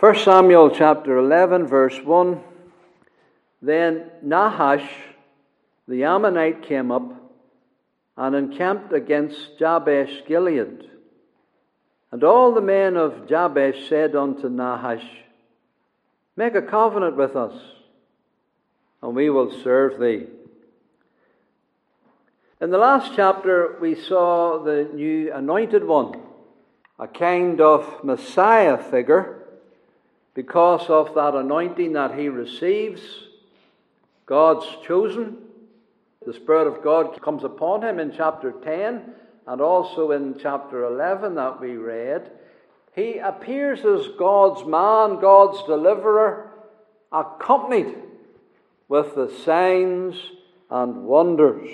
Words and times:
1 0.00 0.16
Samuel 0.16 0.70
chapter 0.70 1.18
11, 1.18 1.66
verse 1.66 1.98
1. 2.02 2.40
Then 3.60 4.10
Nahash, 4.22 4.88
the 5.86 6.04
Ammonite, 6.04 6.62
came 6.62 6.90
up 6.90 7.12
and 8.16 8.34
encamped 8.34 8.94
against 8.94 9.58
Jabesh 9.58 10.26
Gilead. 10.26 10.88
And 12.10 12.24
all 12.24 12.54
the 12.54 12.62
men 12.62 12.96
of 12.96 13.28
Jabesh 13.28 13.90
said 13.90 14.16
unto 14.16 14.48
Nahash, 14.48 15.04
Make 16.34 16.54
a 16.54 16.62
covenant 16.62 17.16
with 17.18 17.36
us, 17.36 17.60
and 19.02 19.14
we 19.14 19.28
will 19.28 19.52
serve 19.62 20.00
thee. 20.00 20.28
In 22.58 22.70
the 22.70 22.78
last 22.78 23.12
chapter, 23.14 23.76
we 23.82 23.94
saw 23.94 24.64
the 24.64 24.88
new 24.94 25.30
anointed 25.30 25.84
one, 25.84 26.22
a 26.98 27.06
kind 27.06 27.60
of 27.60 28.02
Messiah 28.02 28.78
figure 28.78 29.39
because 30.34 30.88
of 30.88 31.14
that 31.14 31.34
anointing 31.34 31.92
that 31.94 32.18
he 32.18 32.28
receives, 32.28 33.00
God's 34.26 34.66
chosen. 34.86 35.38
The 36.24 36.34
Spirit 36.34 36.66
of 36.66 36.82
God 36.84 37.20
comes 37.22 37.44
upon 37.44 37.82
him 37.82 37.98
in 37.98 38.12
chapter 38.16 38.52
10 38.52 39.02
and 39.46 39.60
also 39.60 40.12
in 40.12 40.38
chapter 40.40 40.84
11 40.84 41.34
that 41.34 41.60
we 41.60 41.76
read. 41.76 42.30
He 42.94 43.18
appears 43.18 43.84
as 43.84 44.08
God's 44.18 44.64
man, 44.64 45.20
God's 45.20 45.62
deliverer, 45.64 46.52
accompanied 47.10 47.96
with 48.88 49.14
the 49.14 49.32
signs 49.44 50.16
and 50.70 51.04
wonders. 51.04 51.70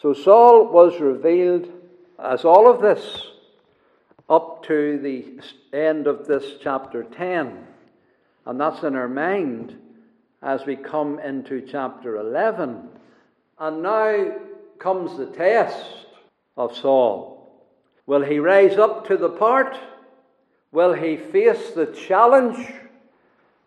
So 0.00 0.14
Saul 0.14 0.68
was 0.68 1.00
revealed 1.00 1.68
as 2.18 2.44
all 2.44 2.70
of 2.70 2.80
this 2.80 3.26
up 4.32 4.64
to 4.64 4.98
the 4.98 5.76
end 5.76 6.06
of 6.06 6.26
this 6.26 6.54
chapter 6.62 7.02
10. 7.02 7.66
And 8.46 8.58
that's 8.58 8.82
in 8.82 8.96
our 8.96 9.08
mind 9.08 9.76
as 10.42 10.64
we 10.64 10.74
come 10.74 11.18
into 11.18 11.60
chapter 11.60 12.16
11. 12.16 12.88
And 13.58 13.82
now 13.82 14.32
comes 14.78 15.18
the 15.18 15.26
test 15.26 15.84
of 16.56 16.74
Saul. 16.74 17.62
Will 18.06 18.22
he 18.22 18.38
rise 18.38 18.78
up 18.78 19.06
to 19.08 19.18
the 19.18 19.28
part? 19.28 19.78
Will 20.72 20.94
he 20.94 21.18
face 21.18 21.72
the 21.72 21.86
challenge? 21.86 22.66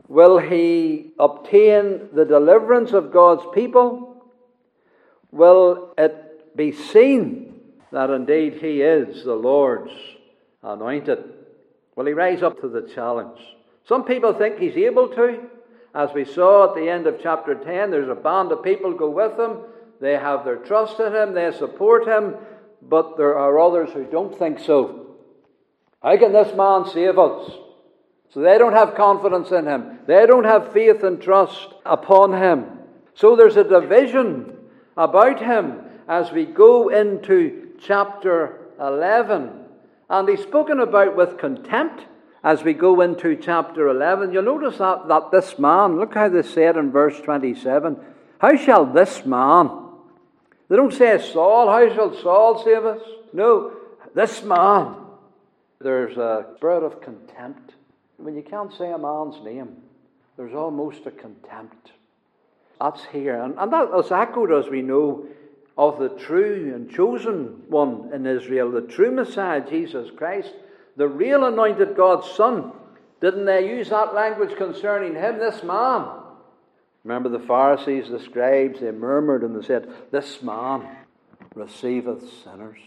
Will 0.07 0.39
he 0.39 1.11
obtain 1.19 2.09
the 2.11 2.25
deliverance 2.25 2.91
of 2.91 3.13
God's 3.13 3.45
people? 3.53 4.25
Will 5.31 5.93
it 5.95 6.57
be 6.57 6.71
seen 6.71 7.59
that 7.91 8.09
indeed 8.09 8.53
he 8.55 8.81
is 8.81 9.23
the 9.23 9.35
Lord's 9.35 9.93
anointed. 10.65 11.23
Will 11.95 12.07
he 12.07 12.13
rise 12.13 12.43
up 12.43 12.59
to 12.61 12.67
the 12.67 12.81
challenge? 12.93 13.39
Some 13.87 14.03
people 14.03 14.33
think 14.33 14.59
he's 14.59 14.75
able 14.75 15.07
to. 15.09 15.49
As 15.93 16.09
we 16.13 16.25
saw 16.25 16.69
at 16.69 16.75
the 16.75 16.89
end 16.89 17.07
of 17.07 17.21
chapter 17.21 17.55
10, 17.55 17.91
there's 17.91 18.09
a 18.09 18.15
band 18.15 18.51
of 18.51 18.63
people 18.63 18.93
go 18.93 19.09
with 19.09 19.39
him. 19.39 19.59
They 20.01 20.13
have 20.13 20.43
their 20.43 20.57
trust 20.57 20.99
in 20.99 21.15
him, 21.15 21.33
they 21.33 21.51
support 21.53 22.05
him, 22.05 22.35
but 22.81 23.17
there 23.17 23.37
are 23.37 23.59
others 23.59 23.91
who 23.93 24.03
don't 24.03 24.37
think 24.37 24.59
so. 24.59 25.15
How 26.03 26.17
can 26.17 26.33
this 26.33 26.55
man 26.55 26.85
save 26.85 27.17
us? 27.17 27.49
So 28.33 28.41
they 28.41 28.57
don't 28.57 28.73
have 28.73 28.95
confidence 28.95 29.51
in 29.51 29.65
him. 29.65 29.99
They 30.05 30.25
don't 30.25 30.43
have 30.43 30.73
faith 30.73 31.03
and 31.03 31.21
trust 31.21 31.69
upon 31.85 32.33
him. 32.33 32.65
So 33.13 33.37
there's 33.37 33.55
a 33.55 33.63
division 33.63 34.57
about 34.97 35.41
him 35.41 35.79
as 36.09 36.31
we 36.31 36.45
go 36.45 36.89
into 36.89 37.69
chapter 37.79 38.67
11. 38.79 39.64
And 40.09 40.29
he's 40.29 40.41
spoken 40.41 40.79
about 40.79 41.15
with 41.15 41.37
contempt 41.37 42.05
as 42.43 42.63
we 42.63 42.73
go 42.73 43.01
into 43.01 43.35
chapter 43.35 43.89
11. 43.89 44.31
You'll 44.31 44.43
notice 44.43 44.77
that, 44.77 45.07
that 45.07 45.31
this 45.31 45.57
man, 45.57 45.97
look 45.97 46.13
how 46.13 46.29
they 46.29 46.43
said 46.43 46.77
in 46.77 46.91
verse 46.91 47.19
27 47.21 47.97
How 48.39 48.55
shall 48.55 48.85
this 48.85 49.25
man, 49.25 49.69
they 50.69 50.75
don't 50.75 50.93
say 50.93 51.17
Saul, 51.17 51.69
how 51.69 51.93
shall 51.93 52.15
Saul 52.21 52.63
save 52.63 52.85
us? 52.85 53.01
No, 53.33 53.73
this 54.13 54.43
man. 54.43 54.95
There's 55.79 56.17
a 56.17 56.45
spirit 56.55 56.83
of 56.83 57.01
contempt. 57.01 57.73
When 58.17 58.35
you 58.35 58.43
can't 58.43 58.73
say 58.73 58.91
a 58.91 58.97
man's 58.97 59.43
name, 59.43 59.75
there's 60.37 60.53
almost 60.53 61.05
a 61.05 61.11
contempt. 61.11 61.91
That's 62.79 63.03
here. 63.05 63.41
And, 63.41 63.55
and 63.57 63.71
that 63.73 63.89
is 63.97 64.11
echoed, 64.11 64.51
as 64.51 64.69
we 64.69 64.81
know, 64.81 65.25
of 65.77 65.99
the 65.99 66.09
true 66.09 66.71
and 66.73 66.89
chosen 66.89 67.63
one 67.67 68.11
in 68.13 68.25
Israel, 68.25 68.71
the 68.71 68.81
true 68.81 69.11
Messiah, 69.11 69.63
Jesus 69.67 70.09
Christ, 70.15 70.53
the 70.95 71.07
real 71.07 71.45
anointed 71.45 71.95
God's 71.95 72.29
Son. 72.31 72.71
Didn't 73.21 73.45
they 73.45 73.67
use 73.67 73.89
that 73.89 74.13
language 74.13 74.55
concerning 74.57 75.15
him, 75.15 75.37
this 75.37 75.63
man? 75.63 76.07
Remember 77.03 77.29
the 77.29 77.39
Pharisees, 77.39 78.09
the 78.09 78.19
scribes, 78.19 78.79
they 78.79 78.91
murmured 78.91 79.43
and 79.43 79.55
they 79.55 79.65
said, 79.65 79.91
This 80.11 80.41
man 80.41 80.87
receiveth 81.53 82.23
sinners. 82.43 82.79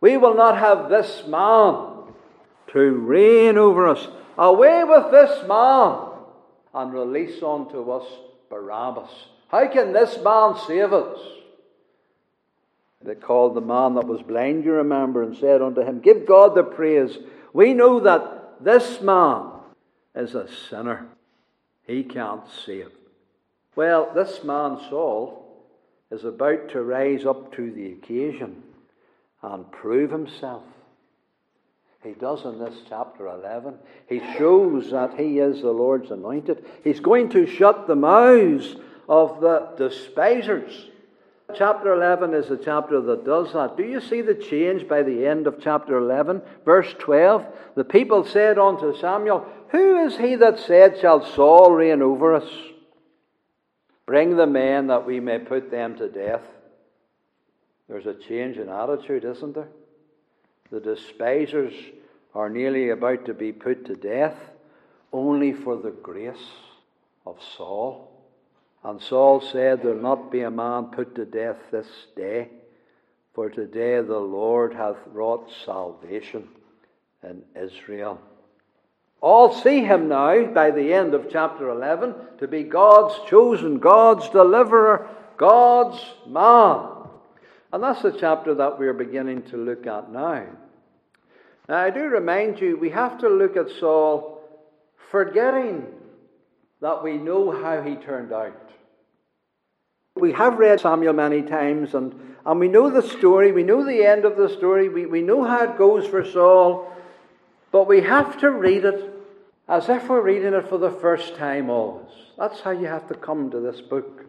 We 0.00 0.16
will 0.16 0.34
not 0.34 0.58
have 0.58 0.90
this 0.90 1.24
man 1.26 2.12
to 2.72 2.78
reign 2.78 3.56
over 3.56 3.88
us. 3.88 4.06
Away 4.36 4.84
with 4.84 5.10
this 5.10 5.48
man 5.48 5.98
and 6.74 6.92
release 6.92 7.42
unto 7.42 7.90
us 7.90 8.06
Barabbas. 8.50 9.10
How 9.48 9.66
can 9.68 9.92
this 9.92 10.18
man 10.22 10.56
save 10.66 10.92
us? 10.92 11.18
They 13.04 13.14
called 13.14 13.54
the 13.54 13.60
man 13.60 13.94
that 13.94 14.06
was 14.06 14.22
blind, 14.22 14.64
you 14.64 14.72
remember, 14.72 15.22
and 15.22 15.36
said 15.36 15.60
unto 15.60 15.82
him, 15.82 16.00
Give 16.00 16.24
God 16.26 16.54
the 16.54 16.62
praise. 16.62 17.18
We 17.52 17.74
know 17.74 18.00
that 18.00 18.64
this 18.64 19.00
man 19.00 19.50
is 20.14 20.34
a 20.34 20.48
sinner. 20.70 21.06
He 21.86 22.02
can't 22.02 22.44
save. 22.64 22.90
Well, 23.76 24.10
this 24.14 24.42
man, 24.42 24.78
Saul, 24.88 25.44
is 26.10 26.24
about 26.24 26.70
to 26.70 26.82
rise 26.82 27.26
up 27.26 27.54
to 27.56 27.70
the 27.70 27.92
occasion 27.92 28.62
and 29.42 29.70
prove 29.70 30.10
himself. 30.10 30.62
He 32.02 32.12
does 32.12 32.44
in 32.44 32.58
this 32.58 32.76
chapter 32.88 33.28
11. 33.28 33.74
He 34.08 34.20
shows 34.38 34.90
that 34.90 35.18
he 35.18 35.38
is 35.38 35.62
the 35.62 35.70
Lord's 35.70 36.10
anointed. 36.10 36.64
He's 36.84 37.00
going 37.00 37.30
to 37.30 37.46
shut 37.46 37.86
the 37.86 37.96
mouths 37.96 38.76
of 39.08 39.40
the 39.40 39.70
despisers. 39.76 40.88
Chapter 41.52 41.92
11 41.92 42.32
is 42.34 42.48
the 42.48 42.56
chapter 42.56 43.00
that 43.02 43.24
does 43.24 43.52
that. 43.52 43.76
Do 43.76 43.84
you 43.84 44.00
see 44.00 44.22
the 44.22 44.34
change 44.34 44.88
by 44.88 45.02
the 45.02 45.26
end 45.26 45.46
of 45.46 45.60
chapter 45.60 45.98
11? 45.98 46.40
Verse 46.64 46.94
12 46.98 47.46
The 47.76 47.84
people 47.84 48.24
said 48.24 48.58
unto 48.58 48.96
Samuel, 48.98 49.46
Who 49.68 50.06
is 50.06 50.16
he 50.16 50.36
that 50.36 50.58
said, 50.58 50.98
Shall 51.00 51.24
Saul 51.24 51.70
reign 51.72 52.00
over 52.00 52.34
us? 52.34 52.50
Bring 54.06 54.36
the 54.36 54.46
men 54.46 54.86
that 54.88 55.06
we 55.06 55.20
may 55.20 55.38
put 55.38 55.70
them 55.70 55.96
to 55.98 56.08
death. 56.08 56.42
There's 57.88 58.06
a 58.06 58.14
change 58.14 58.56
in 58.56 58.68
attitude, 58.68 59.24
isn't 59.24 59.54
there? 59.54 59.68
The 60.70 60.80
despisers 60.80 61.74
are 62.34 62.48
nearly 62.48 62.88
about 62.88 63.26
to 63.26 63.34
be 63.34 63.52
put 63.52 63.84
to 63.86 63.94
death 63.94 64.36
only 65.12 65.52
for 65.52 65.76
the 65.76 65.90
grace 65.90 66.36
of 67.26 67.38
Saul. 67.56 68.13
And 68.84 69.00
Saul 69.00 69.40
said, 69.40 69.82
There'll 69.82 70.00
not 70.00 70.30
be 70.30 70.42
a 70.42 70.50
man 70.50 70.86
put 70.86 71.14
to 71.14 71.24
death 71.24 71.56
this 71.72 71.88
day, 72.14 72.50
for 73.32 73.48
today 73.48 74.00
the 74.02 74.18
Lord 74.18 74.74
hath 74.74 74.98
wrought 75.06 75.50
salvation 75.64 76.48
in 77.22 77.42
Israel. 77.56 78.20
All 79.22 79.54
see 79.54 79.82
him 79.82 80.08
now, 80.08 80.44
by 80.48 80.70
the 80.70 80.92
end 80.92 81.14
of 81.14 81.30
chapter 81.30 81.70
11, 81.70 82.14
to 82.40 82.46
be 82.46 82.62
God's 82.62 83.14
chosen, 83.26 83.78
God's 83.78 84.28
deliverer, 84.28 85.08
God's 85.38 85.98
man. 86.26 86.88
And 87.72 87.82
that's 87.82 88.02
the 88.02 88.12
chapter 88.12 88.54
that 88.56 88.78
we're 88.78 88.92
beginning 88.92 89.42
to 89.44 89.56
look 89.56 89.86
at 89.86 90.12
now. 90.12 90.44
Now, 91.70 91.78
I 91.78 91.88
do 91.88 92.02
remind 92.02 92.60
you, 92.60 92.76
we 92.76 92.90
have 92.90 93.18
to 93.20 93.30
look 93.30 93.56
at 93.56 93.70
Saul 93.80 94.42
forgetting 95.10 95.86
that 96.84 97.02
we 97.02 97.16
know 97.16 97.50
how 97.50 97.80
he 97.80 97.94
turned 97.94 98.30
out. 98.30 98.70
We 100.16 100.32
have 100.32 100.58
read 100.58 100.80
Samuel 100.80 101.14
many 101.14 101.40
times 101.40 101.94
and, 101.94 102.36
and 102.44 102.60
we 102.60 102.68
know 102.68 102.90
the 102.90 103.00
story, 103.00 103.52
we 103.52 103.62
know 103.62 103.86
the 103.86 104.04
end 104.04 104.26
of 104.26 104.36
the 104.36 104.50
story, 104.50 104.90
we, 104.90 105.06
we 105.06 105.22
know 105.22 105.44
how 105.44 105.64
it 105.64 105.78
goes 105.78 106.06
for 106.06 106.22
Saul, 106.22 106.92
but 107.72 107.88
we 107.88 108.02
have 108.02 108.38
to 108.40 108.50
read 108.50 108.84
it 108.84 109.14
as 109.66 109.88
if 109.88 110.10
we're 110.10 110.20
reading 110.20 110.52
it 110.52 110.68
for 110.68 110.76
the 110.76 110.90
first 110.90 111.36
time 111.36 111.70
always. 111.70 112.12
That's 112.36 112.60
how 112.60 112.72
you 112.72 112.86
have 112.86 113.08
to 113.08 113.14
come 113.14 113.50
to 113.52 113.60
this 113.60 113.80
book. 113.80 114.26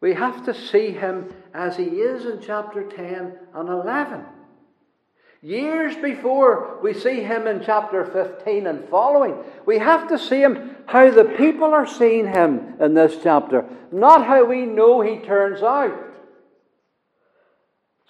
We 0.00 0.14
have 0.14 0.46
to 0.46 0.54
see 0.54 0.92
him 0.92 1.34
as 1.52 1.76
he 1.76 1.84
is 1.84 2.24
in 2.24 2.40
chapter 2.40 2.82
10 2.82 3.38
and 3.52 3.68
11. 3.68 4.24
Years 5.40 5.94
before 5.96 6.78
we 6.82 6.92
see 6.92 7.22
him 7.22 7.46
in 7.46 7.62
chapter 7.64 8.04
15 8.04 8.66
and 8.66 8.88
following, 8.88 9.36
we 9.66 9.78
have 9.78 10.08
to 10.08 10.18
see 10.18 10.42
him 10.42 10.76
how 10.86 11.10
the 11.10 11.24
people 11.24 11.72
are 11.72 11.86
seeing 11.86 12.26
him 12.26 12.74
in 12.80 12.94
this 12.94 13.18
chapter, 13.22 13.64
not 13.92 14.26
how 14.26 14.44
we 14.44 14.66
know 14.66 15.00
he 15.00 15.18
turns 15.18 15.62
out. 15.62 15.96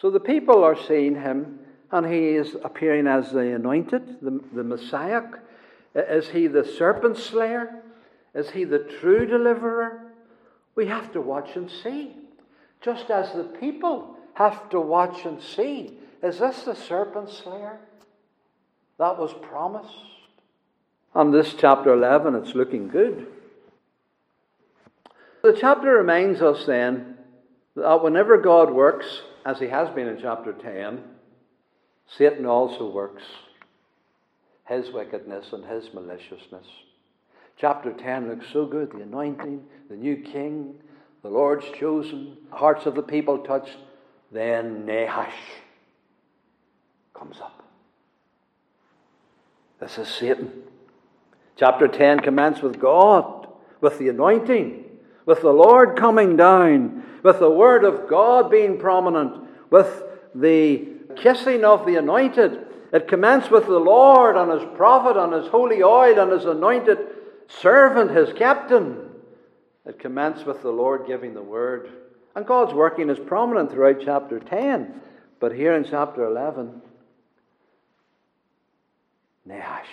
So 0.01 0.11
the 0.11 0.21
people 0.21 0.65
are 0.65 0.77
seeing 0.77 1.17
him, 1.17 1.59
and 1.91 2.07
he 2.07 2.31
is 2.31 2.57
appearing 2.65 3.07
as 3.07 3.31
the 3.31 3.55
anointed, 3.55 4.21
the, 4.23 4.41
the 4.55 4.65
Messiah. 4.65 5.23
Is 5.95 6.29
he 6.29 6.47
the 6.47 6.65
serpent 6.65 7.19
slayer? 7.19 7.83
Is 8.35 8.51
he 8.51 8.65
the 8.65 8.79
true 9.01 9.27
deliverer? 9.27 10.13
We 10.77 10.87
have 10.87 11.13
to 11.13 11.21
watch 11.21 11.57
and 11.57 11.71
see. 11.71 12.17
Just 12.81 13.11
as 13.11 13.35
the 13.35 13.45
people 13.45 14.17
have 14.35 14.71
to 14.71 14.81
watch 14.81 15.27
and 15.27 15.43
see. 15.43 15.99
Is 16.23 16.39
this 16.39 16.63
the 16.63 16.75
serpent 16.75 17.31
slayer 17.31 17.79
that 18.99 19.19
was 19.19 19.33
promised? 19.43 19.95
On 21.15 21.31
this 21.31 21.55
chapter 21.55 21.93
11, 21.93 22.35
it's 22.35 22.55
looking 22.55 22.89
good. 22.89 23.27
The 25.43 25.57
chapter 25.59 25.93
reminds 25.93 26.43
us 26.43 26.67
then 26.67 27.17
that 27.77 28.03
whenever 28.03 28.37
God 28.39 28.73
works, 28.73 29.23
as 29.47 29.61
he 29.61 29.69
has 29.69 29.89
been 29.91 30.09
in 30.09 30.19
chapter 30.21 30.53
10, 30.53 31.03
Satan 32.09 32.47
also 32.47 32.91
works 32.91 33.23
his 34.67 34.91
wickedness 34.91 35.53
and 35.53 35.65
his 35.65 35.95
maliciousness. 35.95 36.67
Chapter 37.57 37.93
10 37.93 38.29
looks 38.29 38.47
so 38.53 38.67
good 38.67 38.91
the 38.91 39.03
anointing, 39.03 39.63
the 39.89 39.97
new 39.97 40.17
king, 40.17 40.75
the 41.23 41.31
Lord's 41.31 41.67
chosen, 41.79 42.37
hearts 42.51 42.87
of 42.87 42.95
the 42.95 43.03
people 43.03 43.39
touched. 43.39 43.77
Then 44.31 44.85
Nahash 44.85 45.33
comes 47.19 47.41
up. 47.41 47.63
This 49.81 49.99
is 49.99 50.09
Satan. 50.09 50.53
Chapter 51.57 51.89
10 51.89 52.21
commences 52.21 52.63
with 52.63 52.79
God, 52.79 53.49
with 53.81 53.99
the 53.99 54.09
anointing, 54.09 54.85
with 55.27 55.41
the 55.41 55.53
Lord 55.53 55.97
coming 55.97 56.37
down, 56.37 57.05
with 57.23 57.41
the 57.41 57.51
Word 57.51 57.85
of 57.85 58.09
God 58.09 58.51
being 58.51 58.79
prominent, 58.79 59.49
with 59.71 60.03
the 60.35 60.87
kissing 61.17 61.65
of 61.65 61.85
the 61.87 61.97
anointed. 61.97 62.67
It 62.93 63.09
commenced 63.09 63.51
with 63.51 63.67
the 63.67 63.79
Lord 63.79 64.37
and 64.37 64.53
His 64.53 64.69
prophet 64.77 65.17
and 65.17 65.33
His 65.33 65.49
holy 65.49 65.83
oil 65.83 66.19
and 66.19 66.31
His 66.33 66.45
anointed 66.45 66.99
servant, 67.49 68.13
His 68.13 68.33
captain. 68.33 69.11
It 69.85 69.99
commenced 69.99 70.47
with 70.47 70.63
the 70.63 70.71
Lord 70.71 71.07
giving 71.07 71.35
the 71.35 71.43
Word. 71.43 71.91
And 72.37 72.47
God's 72.47 72.75
working 72.75 73.11
is 73.11 73.19
prominent 73.19 73.73
throughout 73.73 74.03
chapter 74.05 74.39
10. 74.39 75.01
But 75.41 75.55
here 75.55 75.75
in 75.75 75.85
chapter 75.85 76.25
11, 76.25 76.83
Nahash, 79.49 79.89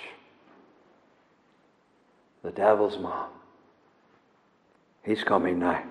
the 2.43 2.51
devil's 2.51 2.97
man, 2.97 3.27
he's 5.03 5.23
coming 5.23 5.59
now. 5.59 5.81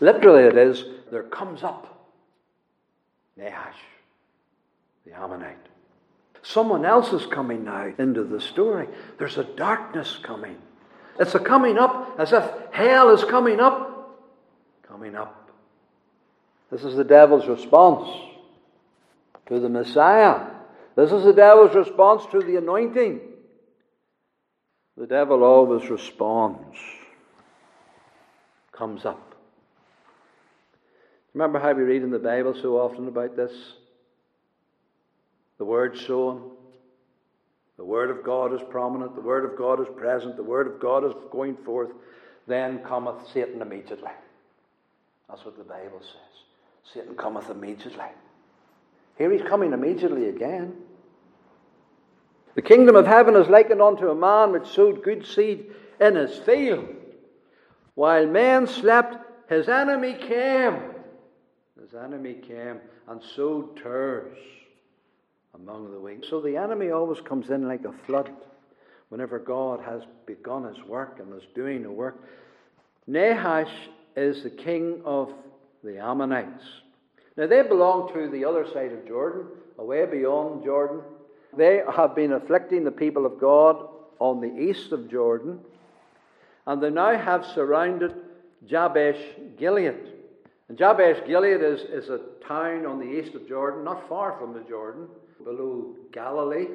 Literally, 0.00 0.44
it 0.44 0.56
is, 0.56 0.84
there 1.10 1.22
comes 1.22 1.62
up 1.62 2.12
Nahash, 3.38 3.78
the 5.06 5.12
Ammonite. 5.14 5.56
Someone 6.42 6.84
else 6.84 7.12
is 7.14 7.24
coming 7.24 7.64
now 7.64 7.90
into 7.98 8.22
the 8.22 8.40
story. 8.40 8.86
There's 9.18 9.38
a 9.38 9.44
darkness 9.44 10.18
coming. 10.22 10.58
It's 11.18 11.34
a 11.34 11.38
coming 11.38 11.78
up 11.78 12.16
as 12.18 12.32
if 12.32 12.44
hell 12.70 13.10
is 13.10 13.24
coming 13.24 13.60
up. 13.60 14.20
Coming 14.86 15.16
up. 15.16 15.50
This 16.70 16.84
is 16.84 16.96
the 16.96 17.04
devil's 17.04 17.46
response 17.46 18.08
to 19.46 19.58
the 19.58 19.68
Messiah. 19.70 20.50
This 20.96 21.12
is 21.12 21.24
the 21.24 21.32
devil's 21.32 21.74
response 21.74 22.24
to 22.32 22.40
the 22.40 22.56
anointing. 22.56 23.20
The 24.96 25.06
devil 25.06 25.42
always 25.42 25.90
responds, 25.90 26.78
comes 28.70 29.04
up. 29.04 29.34
Remember 31.32 31.58
how 31.58 31.72
we 31.72 31.82
read 31.82 32.02
in 32.02 32.10
the 32.10 32.18
Bible 32.18 32.54
so 32.54 32.78
often 32.78 33.08
about 33.08 33.36
this? 33.36 33.52
The 35.58 35.64
word 35.64 35.98
sown. 35.98 36.52
The 37.76 37.84
Word 37.84 38.10
of 38.10 38.22
God 38.22 38.54
is 38.54 38.60
prominent, 38.70 39.14
the 39.14 39.20
Word 39.20 39.44
of 39.44 39.58
God 39.58 39.80
is 39.80 39.88
present, 39.96 40.36
the 40.36 40.44
Word 40.44 40.66
of 40.66 40.78
God 40.78 41.04
is 41.04 41.12
going 41.32 41.56
forth. 41.56 41.90
Then 42.46 42.78
cometh 42.80 43.16
Satan 43.32 43.62
immediately. 43.62 44.12
That's 45.28 45.44
what 45.44 45.56
the 45.56 45.64
Bible 45.64 46.00
says. 46.00 46.92
Satan 46.92 47.16
cometh 47.16 47.50
immediately. 47.50 48.04
Here 49.16 49.30
he's 49.30 49.42
coming 49.42 49.72
immediately 49.72 50.28
again. 50.28 50.74
The 52.54 52.62
kingdom 52.62 52.96
of 52.96 53.06
heaven 53.06 53.36
is 53.36 53.48
likened 53.48 53.82
unto 53.82 54.10
a 54.10 54.14
man 54.14 54.52
which 54.52 54.66
sowed 54.68 55.02
good 55.02 55.26
seed 55.26 55.72
in 56.00 56.14
his 56.14 56.36
field. 56.38 56.88
While 57.94 58.26
men 58.26 58.66
slept, 58.66 59.16
his 59.48 59.68
enemy 59.68 60.14
came. 60.14 60.78
His 61.80 61.94
enemy 61.94 62.34
came 62.34 62.80
and 63.08 63.22
sowed 63.36 63.76
tares 63.76 64.38
among 65.54 65.92
the 65.92 66.00
wheat. 66.00 66.24
So 66.28 66.40
the 66.40 66.56
enemy 66.56 66.90
always 66.90 67.20
comes 67.20 67.50
in 67.50 67.68
like 67.68 67.84
a 67.84 67.92
flood 68.06 68.30
whenever 69.08 69.38
God 69.38 69.80
has 69.80 70.02
begun 70.26 70.64
his 70.64 70.82
work 70.84 71.20
and 71.20 71.32
is 71.34 71.46
doing 71.54 71.82
the 71.82 71.90
work. 71.90 72.24
Nahash 73.06 73.70
is 74.16 74.42
the 74.42 74.50
king 74.50 75.02
of 75.04 75.32
the 75.82 75.98
Ammonites. 75.98 76.64
Now 77.36 77.46
they 77.46 77.62
belong 77.62 78.12
to 78.12 78.28
the 78.28 78.44
other 78.44 78.66
side 78.72 78.92
of 78.92 79.06
Jordan, 79.06 79.46
away 79.78 80.06
beyond 80.06 80.64
Jordan. 80.64 81.00
They 81.56 81.82
have 81.94 82.14
been 82.14 82.32
afflicting 82.32 82.84
the 82.84 82.90
people 82.90 83.26
of 83.26 83.40
God 83.40 83.88
on 84.18 84.40
the 84.40 84.56
east 84.56 84.92
of 84.92 85.10
Jordan, 85.10 85.58
and 86.66 86.82
they 86.82 86.90
now 86.90 87.16
have 87.16 87.44
surrounded 87.44 88.14
Jabesh 88.66 89.20
Gilead. 89.58 90.12
And 90.68 90.78
Jabesh 90.78 91.26
Gilead 91.26 91.60
is, 91.60 91.80
is 91.80 92.08
a 92.08 92.20
town 92.46 92.86
on 92.86 92.98
the 92.98 93.06
east 93.06 93.34
of 93.34 93.46
Jordan, 93.48 93.84
not 93.84 94.08
far 94.08 94.36
from 94.38 94.54
the 94.54 94.60
Jordan 94.60 95.08
below 95.42 95.94
Galilee. 96.12 96.68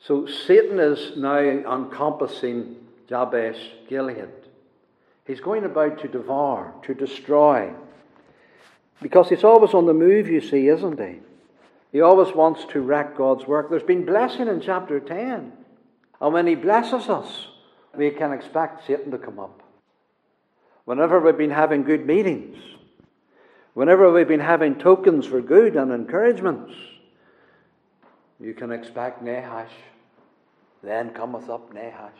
So 0.00 0.26
Satan 0.26 0.78
is 0.78 1.16
now 1.16 1.38
encompassing 1.38 2.76
Jabesh 3.08 3.60
Gilead. 3.88 4.28
He's 5.26 5.40
going 5.40 5.64
about 5.64 6.00
to 6.00 6.08
devour, 6.08 6.74
to 6.84 6.94
destroy. 6.94 7.72
Because 9.02 9.28
he's 9.28 9.44
always 9.44 9.74
on 9.74 9.86
the 9.86 9.94
move, 9.94 10.28
you 10.28 10.40
see, 10.40 10.68
isn't 10.68 11.00
he? 11.00 11.20
He 11.92 12.00
always 12.00 12.34
wants 12.34 12.64
to 12.66 12.80
wreck 12.80 13.16
God's 13.16 13.46
work. 13.46 13.70
There's 13.70 13.82
been 13.82 14.04
blessing 14.04 14.48
in 14.48 14.60
chapter 14.60 15.00
10. 15.00 15.52
And 16.20 16.34
when 16.34 16.46
he 16.46 16.54
blesses 16.54 17.08
us, 17.08 17.46
we 17.96 18.10
can 18.10 18.32
expect 18.32 18.86
Satan 18.86 19.10
to 19.10 19.18
come 19.18 19.38
up. 19.38 19.62
Whenever 20.84 21.18
we've 21.20 21.36
been 21.36 21.50
having 21.50 21.82
good 21.82 22.06
meetings, 22.06 22.58
whenever 23.74 24.12
we've 24.12 24.28
been 24.28 24.40
having 24.40 24.76
tokens 24.76 25.26
for 25.26 25.40
good 25.40 25.76
and 25.76 25.92
encouragements, 25.92 26.72
you 28.38 28.54
can 28.54 28.70
expect 28.70 29.22
Nahash. 29.22 29.72
Then 30.82 31.10
cometh 31.10 31.50
up 31.50 31.72
Nahash. 31.72 32.12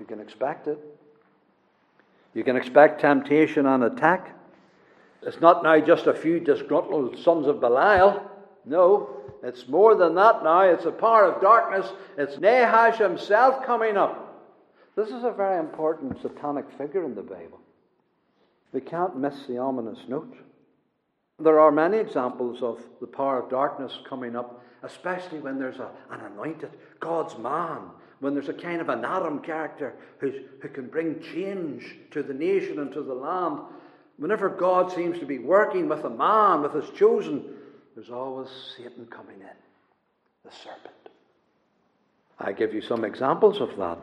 You 0.00 0.06
can 0.06 0.20
expect 0.20 0.66
it. 0.66 0.78
You 2.34 2.42
can 2.42 2.56
expect 2.56 3.00
temptation 3.00 3.66
and 3.66 3.84
attack. 3.84 4.34
It's 5.24 5.40
not 5.40 5.62
now 5.62 5.78
just 5.80 6.06
a 6.06 6.14
few 6.14 6.40
disgruntled 6.40 7.18
sons 7.18 7.46
of 7.46 7.60
Belial. 7.60 8.28
No, 8.64 9.10
it's 9.42 9.68
more 9.68 9.94
than 9.94 10.14
that 10.16 10.42
now. 10.42 10.62
It's 10.62 10.84
a 10.84 10.92
power 10.92 11.24
of 11.24 11.40
darkness. 11.40 11.90
It's 12.18 12.38
Nahash 12.38 12.98
himself 12.98 13.64
coming 13.64 13.96
up. 13.96 14.28
This 14.96 15.08
is 15.08 15.24
a 15.24 15.32
very 15.32 15.58
important 15.58 16.20
satanic 16.20 16.66
figure 16.76 17.04
in 17.04 17.14
the 17.14 17.22
Bible. 17.22 17.60
We 18.72 18.80
can't 18.80 19.16
miss 19.16 19.46
the 19.46 19.58
ominous 19.58 19.98
note. 20.08 20.34
There 21.38 21.60
are 21.60 21.72
many 21.72 21.98
examples 21.98 22.62
of 22.62 22.80
the 23.00 23.06
power 23.06 23.42
of 23.42 23.50
darkness 23.50 23.98
coming 24.08 24.36
up 24.36 24.62
especially 24.82 25.38
when 25.38 25.58
there's 25.58 25.78
a, 25.78 25.90
an 26.10 26.20
anointed 26.20 26.70
God's 27.00 27.38
man, 27.38 27.82
when 28.20 28.34
there's 28.34 28.48
a 28.48 28.54
kind 28.54 28.80
of 28.80 28.88
an 28.88 29.04
Adam 29.04 29.40
character 29.40 29.94
who 30.18 30.32
can 30.72 30.88
bring 30.88 31.20
change 31.20 31.96
to 32.10 32.22
the 32.22 32.34
nation 32.34 32.78
and 32.78 32.92
to 32.92 33.02
the 33.02 33.14
land. 33.14 33.60
Whenever 34.18 34.48
God 34.48 34.92
seems 34.92 35.18
to 35.18 35.26
be 35.26 35.38
working 35.38 35.88
with 35.88 36.04
a 36.04 36.10
man, 36.10 36.62
with 36.62 36.74
his 36.74 36.90
chosen, 36.90 37.44
there's 37.94 38.10
always 38.10 38.48
Satan 38.76 39.06
coming 39.06 39.40
in, 39.40 39.56
the 40.44 40.50
serpent. 40.50 40.94
I 42.38 42.52
give 42.52 42.74
you 42.74 42.82
some 42.82 43.04
examples 43.04 43.60
of 43.60 43.76
that. 43.76 43.98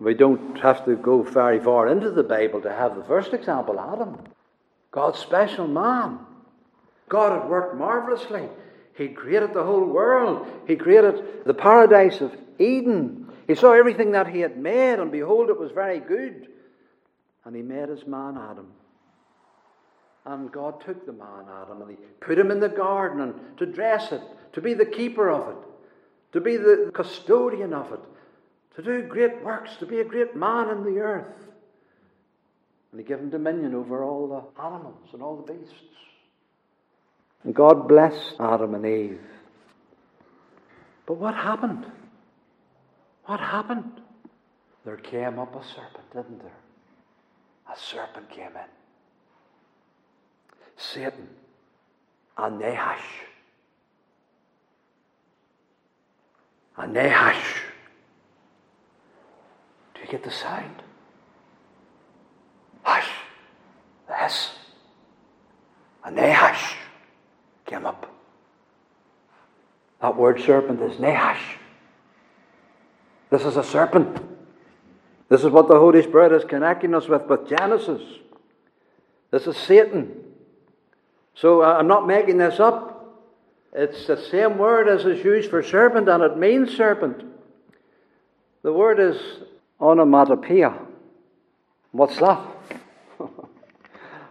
We 0.00 0.14
don't 0.14 0.58
have 0.60 0.84
to 0.86 0.96
go 0.96 1.22
very 1.22 1.60
far 1.60 1.88
into 1.88 2.10
the 2.10 2.22
Bible 2.22 2.60
to 2.62 2.72
have 2.72 2.96
the 2.96 3.04
first 3.04 3.32
example 3.32 3.78
Adam, 3.78 4.18
God's 4.90 5.18
special 5.18 5.68
man. 5.68 6.18
God 7.08 7.40
had 7.40 7.48
worked 7.48 7.76
marvelously 7.76 8.48
he 8.94 9.08
created 9.08 9.54
the 9.54 9.64
whole 9.64 9.84
world. 9.84 10.46
He 10.66 10.76
created 10.76 11.44
the 11.44 11.54
paradise 11.54 12.20
of 12.20 12.36
Eden. 12.58 13.28
He 13.46 13.54
saw 13.54 13.72
everything 13.72 14.12
that 14.12 14.28
he 14.28 14.40
had 14.40 14.58
made, 14.58 14.98
and 14.98 15.10
behold, 15.10 15.48
it 15.48 15.58
was 15.58 15.72
very 15.72 15.98
good. 15.98 16.48
And 17.44 17.56
he 17.56 17.62
made 17.62 17.88
his 17.88 18.06
man 18.06 18.38
Adam. 18.38 18.68
And 20.24 20.52
God 20.52 20.80
took 20.80 21.04
the 21.04 21.12
man 21.12 21.46
Adam 21.50 21.82
and 21.82 21.90
he 21.90 21.96
put 22.20 22.38
him 22.38 22.50
in 22.50 22.60
the 22.60 22.68
garden 22.68 23.20
and 23.20 23.58
to 23.58 23.66
dress 23.66 24.12
it, 24.12 24.22
to 24.52 24.60
be 24.60 24.74
the 24.74 24.86
keeper 24.86 25.30
of 25.30 25.48
it, 25.48 25.68
to 26.32 26.40
be 26.40 26.56
the 26.56 26.90
custodian 26.94 27.72
of 27.72 27.92
it, 27.92 28.00
to 28.76 28.82
do 28.82 29.02
great 29.02 29.42
works, 29.42 29.76
to 29.78 29.86
be 29.86 30.00
a 30.00 30.04
great 30.04 30.36
man 30.36 30.68
in 30.70 30.84
the 30.84 31.00
earth. 31.00 31.48
And 32.92 33.00
he 33.00 33.06
gave 33.06 33.18
him 33.18 33.30
dominion 33.30 33.74
over 33.74 34.04
all 34.04 34.28
the 34.28 34.62
animals 34.62 35.08
and 35.12 35.22
all 35.22 35.36
the 35.36 35.52
beasts. 35.52 35.74
And 37.42 37.54
God 37.54 37.88
blessed 37.88 38.34
Adam 38.38 38.74
and 38.74 38.86
Eve. 38.86 39.20
But 41.06 41.14
what 41.14 41.34
happened? 41.34 41.86
What 43.24 43.40
happened? 43.40 44.00
There 44.84 44.96
came 44.96 45.38
up 45.38 45.54
a 45.54 45.64
serpent, 45.64 46.12
didn't 46.12 46.38
there? 46.40 46.52
A 47.72 47.78
serpent 47.78 48.30
came 48.30 48.46
in. 48.46 48.81
Satan 50.82 51.28
and 52.36 52.58
Nahash. 52.58 53.04
And 56.76 56.92
Nahash. 56.92 57.62
Do 59.94 60.00
you 60.00 60.08
get 60.08 60.24
the 60.24 60.30
sound? 60.30 60.82
Hush. 62.82 63.08
This. 64.08 64.50
And 66.04 66.16
Nahash 66.16 66.76
came 67.66 67.86
up. 67.86 68.08
That 70.00 70.16
word 70.16 70.40
serpent 70.40 70.80
is 70.82 70.98
Nahash. 70.98 71.58
This 73.30 73.44
is 73.44 73.56
a 73.56 73.62
serpent. 73.62 74.20
This 75.28 75.44
is 75.44 75.50
what 75.50 75.68
the 75.68 75.78
Holy 75.78 76.02
Spirit 76.02 76.32
is 76.32 76.44
connecting 76.44 76.94
us 76.94 77.08
with 77.08 77.22
with 77.26 77.48
Genesis. 77.48 78.02
This 79.30 79.46
is 79.46 79.56
Satan. 79.56 80.31
So 81.34 81.62
uh, 81.62 81.76
I'm 81.78 81.88
not 81.88 82.06
making 82.06 82.38
this 82.38 82.60
up. 82.60 82.92
It's 83.72 84.06
the 84.06 84.16
same 84.30 84.58
word 84.58 84.88
as 84.88 85.06
is 85.06 85.24
used 85.24 85.50
for 85.50 85.62
serpent, 85.62 86.08
and 86.08 86.22
it 86.22 86.36
means 86.36 86.76
serpent. 86.76 87.24
The 88.62 88.72
word 88.72 89.00
is 89.00 89.18
onomatopoeia. 89.80 90.78
What's 91.92 92.18
that? 92.18 92.46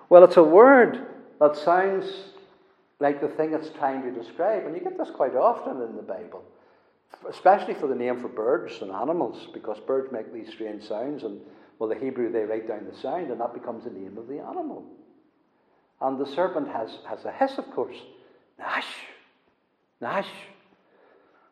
well, 0.09 0.23
it's 0.23 0.37
a 0.37 0.43
word 0.43 1.05
that 1.39 1.57
sounds 1.57 2.05
like 2.99 3.19
the 3.19 3.27
thing 3.29 3.53
it's 3.53 3.69
trying 3.71 4.03
to 4.03 4.11
describe. 4.11 4.65
And 4.65 4.75
you 4.75 4.81
get 4.81 4.97
this 4.97 5.09
quite 5.09 5.35
often 5.35 5.81
in 5.81 5.95
the 5.95 6.03
Bible, 6.03 6.43
especially 7.27 7.73
for 7.73 7.87
the 7.87 7.95
name 7.95 8.21
for 8.21 8.27
birds 8.27 8.81
and 8.81 8.91
animals, 8.91 9.47
because 9.53 9.79
birds 9.79 10.11
make 10.11 10.31
these 10.31 10.49
strange 10.49 10.87
sounds. 10.87 11.23
And, 11.23 11.41
well, 11.79 11.89
the 11.89 11.95
Hebrew, 11.95 12.31
they 12.31 12.43
write 12.43 12.67
down 12.67 12.87
the 12.89 12.97
sound, 12.99 13.31
and 13.31 13.41
that 13.41 13.55
becomes 13.55 13.85
the 13.85 13.89
name 13.89 14.17
of 14.19 14.27
the 14.27 14.39
animal. 14.39 14.85
And 16.01 16.19
the 16.19 16.25
serpent 16.25 16.67
has, 16.69 16.89
has 17.07 17.25
a 17.25 17.31
hiss, 17.31 17.57
of 17.57 17.69
course. 17.71 17.97
Nash. 18.57 18.87
Nash. 20.01 20.27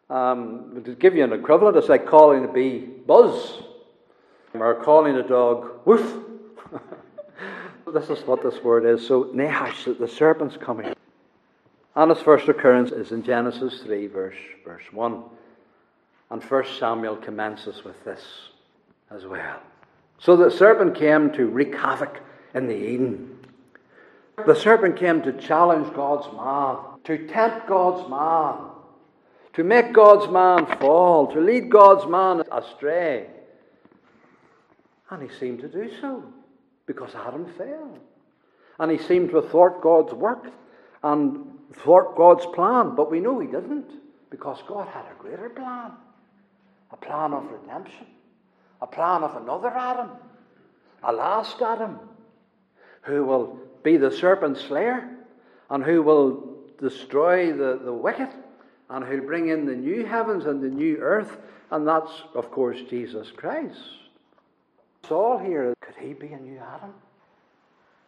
Um, 0.10 0.82
to 0.84 0.96
give 0.96 1.16
you 1.16 1.24
an 1.24 1.34
equivalent, 1.34 1.78
it's 1.78 1.90
like 1.90 2.08
calling 2.08 2.46
a 2.46 2.48
bee 2.48 2.80
buzz 2.80 3.62
or 4.54 4.76
calling 4.84 5.16
a 5.16 5.24
dog 5.24 5.86
woof. 5.86 6.24
this 7.94 8.10
is 8.10 8.26
what 8.26 8.42
this 8.42 8.64
word 8.64 8.86
is. 8.86 9.06
So, 9.06 9.30
Nahash, 9.34 9.86
the 9.86 10.08
serpent's 10.08 10.58
coming. 10.58 10.94
And 11.96 12.12
its 12.12 12.22
first 12.22 12.48
occurrence 12.48 12.92
is 12.92 13.12
in 13.12 13.24
Genesis 13.24 13.82
3, 13.82 14.08
verse, 14.08 14.36
verse 14.66 14.84
1. 14.92 15.24
And 16.32 16.44
First 16.44 16.80
Samuel 16.80 17.18
commences 17.18 17.84
with 17.84 18.04
this 18.06 18.22
as 19.12 19.26
well. 19.26 19.60
So 20.20 20.36
the 20.36 20.52
serpent 20.52 20.96
came 20.96 21.32
to 21.34 21.48
wreak 21.48 21.74
havoc 21.76 22.20
in 22.54 22.68
the 22.68 22.76
Eden. 22.76 23.39
The 24.46 24.56
serpent 24.56 24.98
came 24.98 25.22
to 25.24 25.34
challenge 25.34 25.94
God's 25.94 26.28
man, 26.36 26.78
to 27.06 27.28
tempt 27.28 27.68
God's 27.68 28.10
man, 28.10 28.72
to 29.54 29.64
make 29.64 29.94
God's 29.94 30.32
man 30.32 30.66
fall, 30.80 31.28
to 31.34 31.40
lead 31.40 31.70
God's 31.70 32.10
man 32.10 32.44
astray. 32.52 33.28
And 35.10 35.28
he 35.28 35.38
seemed 35.40 35.60
to 35.62 35.68
do 35.68 35.90
so 36.00 36.24
because 36.86 37.14
Adam 37.16 37.52
failed. 37.58 38.00
And 38.80 38.92
he 38.92 38.98
seemed 38.98 39.32
to 39.32 39.42
thwart 39.42 39.82
God's 39.82 40.14
work 40.14 40.52
and 41.04 41.46
thwart 41.84 42.16
God's 42.16 42.46
plan. 42.48 42.96
But 42.96 43.12
we 43.12 43.20
know 43.20 43.40
he 43.40 43.48
didn't 43.48 43.92
because 44.30 44.60
God 44.68 44.88
had 44.88 45.06
a 45.06 45.22
greater 45.22 45.50
plan 45.50 45.92
a 46.92 46.98
plan 46.98 47.34
of 47.34 47.50
redemption, 47.52 48.08
a 48.82 48.88
plan 48.88 49.24
of 49.24 49.36
another 49.42 49.70
Adam, 49.70 50.10
a 51.04 51.14
last 51.14 51.62
Adam, 51.62 52.00
who 53.04 53.24
will 53.24 53.60
be 53.84 53.98
the 53.98 54.12
serpent 54.12 54.58
slayer 54.58 55.10
and 55.70 55.84
who 55.84 56.02
will 56.02 56.58
destroy 56.80 57.52
the, 57.54 57.80
the 57.84 57.94
wicked 57.94 58.30
and 58.90 59.06
who'll 59.06 59.26
bring 59.26 59.50
in 59.50 59.66
the 59.66 59.76
new 59.76 60.06
heavens 60.06 60.46
and 60.46 60.62
the 60.62 60.70
new 60.70 60.98
earth. 60.98 61.38
And 61.72 61.88
that's, 61.88 62.12
of 62.34 62.50
course, 62.52 62.78
Jesus 62.90 63.30
Christ. 63.32 63.80
Saul 65.08 65.38
here, 65.38 65.74
could 65.82 65.96
he 65.96 66.14
be 66.14 66.34
a 66.34 66.40
new 66.40 66.58
Adam? 66.58 66.94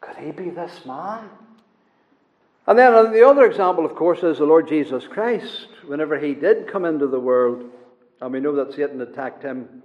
Could 0.01 0.17
he 0.17 0.31
be 0.31 0.49
this 0.49 0.85
man? 0.85 1.29
And 2.67 2.77
then 2.77 3.11
the 3.11 3.27
other 3.27 3.45
example, 3.45 3.85
of 3.85 3.95
course, 3.95 4.23
is 4.23 4.37
the 4.37 4.45
Lord 4.45 4.67
Jesus 4.67 5.07
Christ. 5.07 5.67
Whenever 5.85 6.19
he 6.19 6.33
did 6.33 6.67
come 6.67 6.85
into 6.85 7.07
the 7.07 7.19
world, 7.19 7.69
and 8.19 8.33
we 8.33 8.39
know 8.39 8.55
that 8.55 8.73
Satan 8.73 9.01
attacked 9.01 9.43
him, 9.43 9.83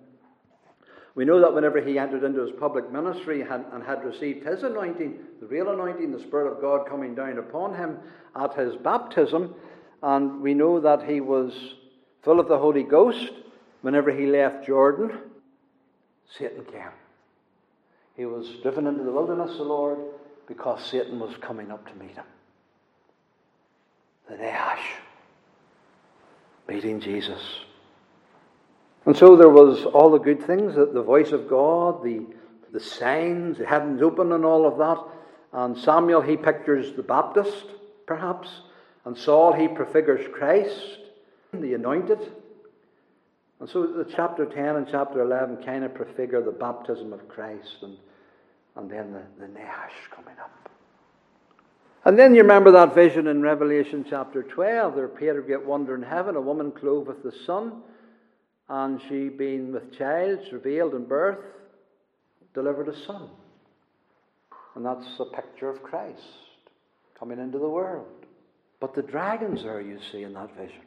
we 1.17 1.25
know 1.25 1.41
that 1.41 1.53
whenever 1.53 1.81
he 1.81 1.99
entered 1.99 2.23
into 2.23 2.43
his 2.43 2.53
public 2.61 2.93
ministry 2.93 3.41
and 3.41 3.83
had 3.83 4.05
received 4.05 4.47
his 4.47 4.63
anointing, 4.63 5.19
the 5.41 5.47
real 5.47 5.71
anointing, 5.71 6.13
the 6.13 6.21
Spirit 6.21 6.53
of 6.53 6.61
God 6.61 6.87
coming 6.87 7.15
down 7.15 7.39
upon 7.39 7.75
him 7.75 7.99
at 8.39 8.55
his 8.55 8.77
baptism, 8.77 9.55
and 10.03 10.41
we 10.41 10.55
know 10.55 10.79
that 10.79 11.03
he 11.03 11.21
was 11.21 11.75
full 12.23 12.39
of 12.39 12.49
the 12.49 12.59
Holy 12.59 12.83
Ghost 12.83 13.33
whenever 13.81 14.13
he 14.13 14.27
left 14.27 14.67
Jordan, 14.67 15.19
Satan 16.39 16.65
came. 16.67 16.83
He 18.15 18.27
was 18.27 18.47
driven 18.63 18.87
into 18.87 19.03
the 19.03 19.13
wilderness, 19.13 19.57
the 19.57 19.65
Lord, 19.65 19.99
because 20.47 20.85
Satan 20.85 21.19
was 21.19 21.35
coming 21.41 21.71
up 21.71 21.89
to 21.89 21.95
meet 21.95 22.15
him 22.15 22.25
the 24.29 24.37
Nahash, 24.37 24.95
meeting 26.69 27.01
Jesus. 27.01 27.41
And 29.07 29.17
so 29.17 29.37
there 29.37 29.49
was 29.49 29.85
all 29.85 30.11
the 30.11 30.19
good 30.19 30.43
things, 30.43 30.75
the 30.75 31.03
voice 31.03 31.31
of 31.31 31.49
God, 31.49 32.03
the, 32.03 32.27
the 32.73 32.81
signs, 32.81 33.59
the 33.59 33.67
heavens 33.67 34.03
open 34.03 34.33
and 34.33 34.45
all 34.45 34.67
of 34.67 34.79
that. 34.79 34.99
And 35.53 35.79
Samuel, 35.79 36.21
he 36.21 36.37
pictures 36.37 36.93
the 36.95 37.05
Baptist, 37.05 37.67
perhaps. 38.07 38.49
And 39.05 39.17
Saul, 39.17 39.53
he 39.53 39.69
prefigures 39.69 40.27
Christ, 40.35 40.99
the 41.53 41.75
anointed. 41.75 42.19
And 43.61 43.69
so 43.69 43.87
the 43.87 44.05
chapter 44.05 44.45
10 44.45 44.77
and 44.77 44.89
chapter 44.91 45.23
11 45.23 45.63
kind 45.65 45.85
of 45.85 45.95
prefigure 45.95 46.43
the 46.43 46.51
baptism 46.51 47.13
of 47.13 47.27
Christ 47.29 47.77
and, 47.83 47.97
and 48.75 48.91
then 48.91 49.13
the, 49.13 49.23
the 49.39 49.49
Nahash 49.49 49.95
coming 50.11 50.35
up. 50.41 50.51
And 52.05 52.19
then 52.19 52.35
you 52.35 52.43
remember 52.43 52.73
that 52.73 52.95
vision 52.95 53.29
in 53.29 53.41
Revelation 53.41 54.05
chapter 54.09 54.43
12. 54.43 54.95
There 54.95 55.05
appeared 55.05 55.39
a 55.39 55.47
great 55.47 55.65
wonder 55.65 55.95
in 55.95 56.03
heaven, 56.03 56.37
a 56.37 56.41
woman 56.41 56.71
clothed 56.71 57.09
with 57.09 57.23
the 57.23 57.33
sun, 57.47 57.83
and 58.69 59.01
she, 59.09 59.29
being 59.29 59.73
with 59.73 59.97
child, 59.97 60.41
travailed 60.49 60.95
in 60.95 61.05
birth, 61.05 61.39
delivered 62.55 62.89
a 62.89 63.05
son. 63.07 63.29
And 64.75 64.85
that's 64.85 65.07
a 65.21 65.25
picture 65.25 65.69
of 65.69 65.83
Christ 65.83 66.21
coming 67.19 67.39
into 67.39 67.59
the 67.59 67.69
world. 67.69 68.07
But 68.81 68.95
the 68.95 69.03
dragons 69.03 69.65
are, 69.65 69.81
you 69.81 69.99
see, 70.13 70.23
in 70.23 70.35
that 70.35 70.55
vision. 70.57 70.83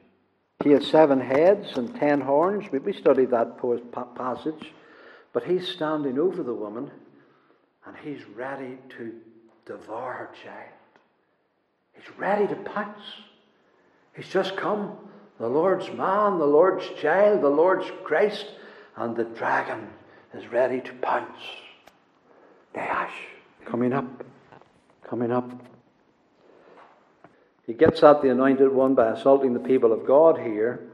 He 0.63 0.71
has 0.71 0.85
seven 0.85 1.19
heads 1.19 1.77
and 1.77 1.95
ten 1.95 2.21
horns. 2.21 2.65
We 2.71 2.93
studied 2.93 3.31
that 3.31 3.57
passage. 4.15 4.73
But 5.31 5.43
he's 5.43 5.67
standing 5.67 6.19
over 6.19 6.43
the 6.43 6.53
woman, 6.53 6.91
and 7.85 7.95
he's 8.03 8.23
ready 8.35 8.77
to 8.97 9.13
devour 9.65 10.13
her 10.13 10.29
child. 10.43 10.69
He's 11.93 12.17
ready 12.17 12.47
to 12.47 12.55
pounce. 12.55 13.03
He's 14.15 14.27
just 14.27 14.57
come. 14.57 14.97
The 15.39 15.47
Lord's 15.47 15.87
man, 15.91 16.37
the 16.37 16.45
Lord's 16.45 16.87
child, 16.99 17.41
the 17.41 17.49
Lord's 17.49 17.89
Christ, 18.03 18.45
and 18.97 19.15
the 19.15 19.23
dragon 19.23 19.87
is 20.33 20.47
ready 20.47 20.81
to 20.81 20.93
pounce. 20.95 21.39
Dash, 22.73 23.13
coming 23.65 23.93
up, 23.93 24.05
coming 25.03 25.31
up. 25.31 25.49
He 27.65 27.73
gets 27.73 28.03
at 28.03 28.21
the 28.21 28.29
anointed 28.29 28.71
one 28.71 28.95
by 28.95 29.11
assaulting 29.11 29.53
the 29.53 29.59
people 29.59 29.93
of 29.93 30.05
God 30.05 30.37
here, 30.37 30.91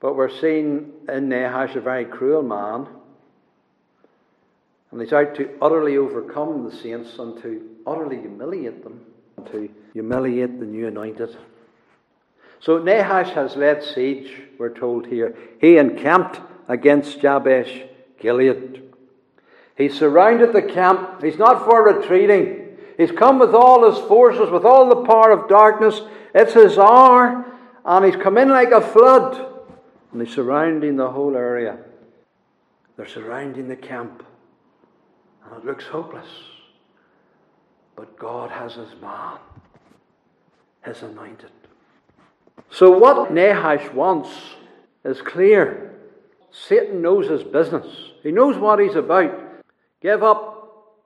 but 0.00 0.14
we're 0.14 0.30
seeing 0.30 0.92
in 1.08 1.28
Nahash 1.28 1.74
a 1.74 1.80
very 1.80 2.04
cruel 2.04 2.42
man. 2.42 2.86
And 4.92 5.00
he's 5.00 5.12
out 5.12 5.34
to 5.36 5.50
utterly 5.60 5.96
overcome 5.96 6.68
the 6.68 6.76
saints 6.76 7.18
and 7.18 7.40
to 7.42 7.68
utterly 7.86 8.20
humiliate 8.20 8.84
them 8.84 9.04
to 9.46 9.68
humiliate 9.92 10.60
the 10.60 10.66
new 10.66 10.86
anointed. 10.86 11.36
So 12.60 12.78
Nahash 12.78 13.30
has 13.30 13.56
led 13.56 13.82
siege, 13.82 14.30
we're 14.58 14.74
told 14.74 15.06
here. 15.06 15.34
He 15.60 15.78
encamped 15.78 16.40
against 16.68 17.20
Jabesh 17.20 17.88
Gilead. 18.20 18.82
He 19.76 19.88
surrounded 19.88 20.52
the 20.52 20.62
camp. 20.62 21.22
He's 21.22 21.38
not 21.38 21.64
for 21.64 21.82
retreating. 21.82 22.76
He's 22.98 23.10
come 23.10 23.38
with 23.38 23.54
all 23.54 23.90
his 23.90 23.98
forces, 24.06 24.50
with 24.50 24.66
all 24.66 24.90
the 24.90 25.06
power 25.06 25.30
of 25.30 25.48
darkness. 25.48 26.02
It's 26.34 26.52
his 26.52 26.76
hour. 26.76 27.46
And 27.82 28.04
he's 28.04 28.22
come 28.22 28.36
in 28.36 28.50
like 28.50 28.72
a 28.72 28.82
flood. 28.82 29.46
And 30.12 30.20
he's 30.20 30.34
surrounding 30.34 30.96
the 30.96 31.10
whole 31.10 31.34
area. 31.34 31.78
They're 32.98 33.08
surrounding 33.08 33.68
the 33.68 33.76
camp. 33.76 34.22
And 35.46 35.56
it 35.56 35.64
looks 35.64 35.86
hopeless. 35.86 36.28
But 37.96 38.18
God 38.18 38.50
has 38.50 38.74
his 38.74 38.94
man, 39.00 39.38
his 40.84 41.02
anointed. 41.02 41.50
So, 42.70 42.90
what 42.98 43.32
Nahash 43.32 43.92
wants 43.92 44.30
is 45.04 45.20
clear. 45.22 45.94
Satan 46.50 47.00
knows 47.00 47.28
his 47.28 47.44
business. 47.44 47.86
He 48.22 48.32
knows 48.32 48.56
what 48.56 48.80
he's 48.80 48.96
about. 48.96 49.62
Give 50.02 50.22
up. 50.22 50.96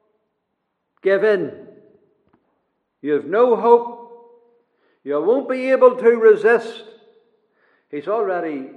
Give 1.02 1.23
in. 1.23 1.68
You 3.02 3.12
have 3.12 3.26
no 3.26 3.56
hope. 3.56 4.00
You 5.04 5.20
won't 5.20 5.49
be 5.49 5.70
able 5.70 5.96
to 5.96 6.08
resist. 6.11 6.84
He's 7.90 8.08
already 8.08 8.70